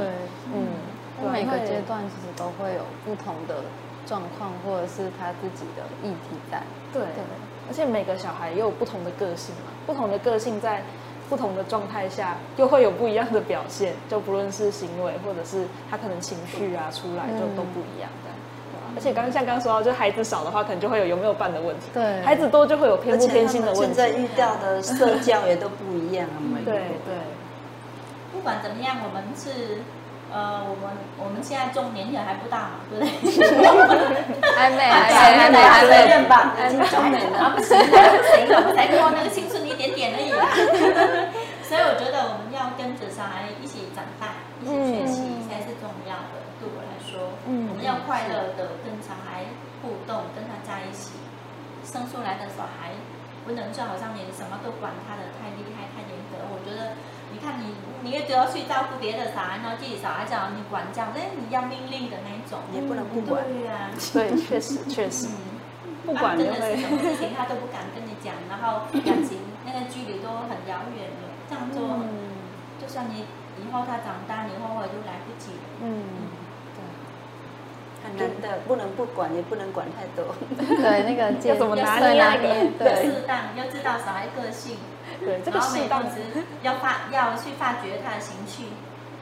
[0.55, 3.67] 嗯，每个阶段其实都会有不同的
[4.07, 6.63] 状况，或者是他自己的议题在。
[6.93, 7.23] 对对。
[7.69, 10.83] 而且每个小孩也有不同的个性嘛，不同的个性在
[11.29, 13.95] 不同的状态下，又会有不一样的表现。
[14.09, 18.31] 就不论是行为，或者是他可能情绪啊出来，就都不一样的。
[18.97, 21.87] 而且刚刚像刚刚说到，就孩子少的话，可能就会有有没有伴的问题。
[21.93, 23.85] 对，孩子多就会有偏不偏心的问题。
[23.85, 27.15] 现在遇到的社交也都不一样啊，对对。
[28.33, 29.83] 不管怎么样，我们是。
[30.37, 33.09] 呃，我们我们现在中年人还不大嘛，对不对？
[34.53, 36.53] 还没，还没，还没认吧？
[36.61, 40.29] 已经中年了， 不行了，不行了，才过那个青春一点点而已。
[41.65, 46.45] 所以我觉得我们要跟着小孩一起长大，一起学习才是重要的。
[46.61, 49.49] 对我来说，我们要快乐的跟小孩
[49.81, 51.17] 互动，跟他在一起。
[51.81, 52.93] 生出来的小孩
[53.47, 56.45] 不能就好像你什么都管他的太厉害、太严格。
[56.53, 56.93] 我觉得。
[57.33, 63.45] 你看你，你也都要去照顾别的小孩，然后自己小孩叫你管教，哎你要命令的那种，也不能不管。
[63.45, 65.29] 对啊，对，确实确实，
[66.05, 71.83] 不管真的是什么事情，他都不敢跟你讲，然后感情那个距离都很遥远了，这样做，
[72.81, 73.27] 就算你
[73.61, 75.51] 以后他长大，你后悔都来不及。
[75.83, 76.05] 嗯。
[78.07, 80.33] 很难的，不能不管，也不能管太多。
[80.57, 82.23] 对，那个 要怎么拿捏？
[82.23, 84.77] 拿捏，对，适当，要知道小孩个性。
[85.25, 86.21] 对，这个适当值
[86.63, 88.65] 要发，要去发掘他的情绪。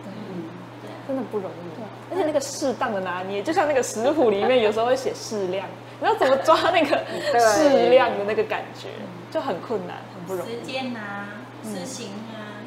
[0.07, 0.49] 嗯，
[0.83, 1.55] 对，真的不容易。
[2.11, 5.67] 而且那个适当的拿捏，就像那个食谱里面有时候会写适量，
[6.01, 7.05] 你要怎么抓那个
[7.41, 8.89] 适量的那个感觉，
[9.31, 10.51] 就很困难，很不容易。
[10.51, 11.29] 时间啊，
[11.65, 12.63] 事情啊，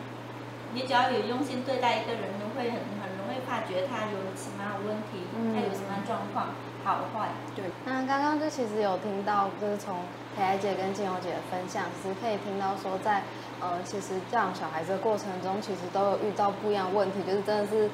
[0.74, 5.86] 你只要有用心对待一个人，都会很很容易发觉他有什么问题，他有什么。
[6.08, 6.48] 状况
[6.88, 7.28] 好坏。
[7.54, 9.94] 对，那刚刚就其实有听到，就是从
[10.34, 13.24] 培爱姐跟静红姐的分享，其实可以听到说在，
[13.60, 17.90] 呃，其实教养小孩子的过程中，其实都有遇到不一样的问题，就是真的是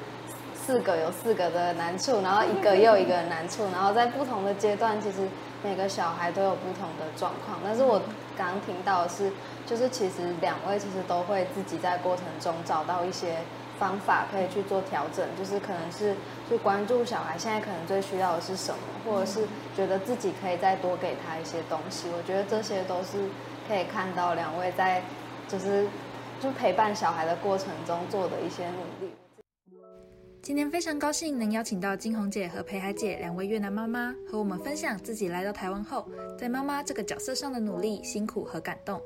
[0.54, 5.26] 四个有四个的难处，然后一个又一个难处，然后在不同的阶段，其实
[5.64, 7.58] 每个小孩都有不同的状况。
[7.64, 7.98] 但是我
[8.38, 9.32] 刚刚听到的是，
[9.66, 13.38] 就是其实两位其实都会自己在过程中找到一些。
[13.78, 16.14] 方法可以去做调整，就是可能是
[16.48, 19.46] 去关注小孩现在可能最需要的是什么，或者是
[19.76, 22.08] 觉得自己可以再多给他一些东西。
[22.16, 23.18] 我觉得这些都是
[23.68, 25.02] 可以看到两位在
[25.48, 25.86] 就是
[26.40, 29.12] 就陪伴小孩的过程中做的一些努力。
[30.44, 36.06] 今天非常高兴能邀请到金红姐和裴海姐两位越南妈妈，和我们分享自己来到台湾后，
[36.38, 39.00] 在妈妈这个角色上的努力、辛苦和感动。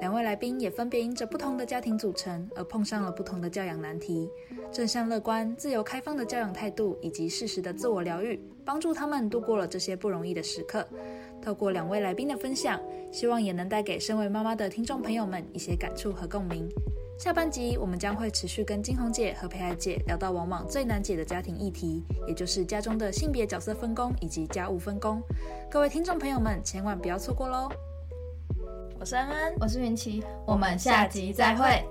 [0.00, 4.30] 两位来宾也分别因着不同的家庭组成而碰上了不同的教养难题，
[4.72, 10.88] 正向乐观、自由开放的教养态度以及适时的自我疗愈，帮助他们度过了这些不容易的时刻。
[11.42, 12.80] 透过两位来宾的分享，
[13.12, 16.66] 希望也能带给身为妈妈的听众朋友们一些感触和共鸣。
[17.18, 25.20] 下半集我们将会持续跟金红姐和培爱姐聊到往往最难解的家庭议题，也就是家中的性别角色分工以及家务分工。
[25.68, 27.68] 各位听众朋友们，千万不要错过喽！
[29.00, 31.84] 我是安安，我是云奇，我们下集再会。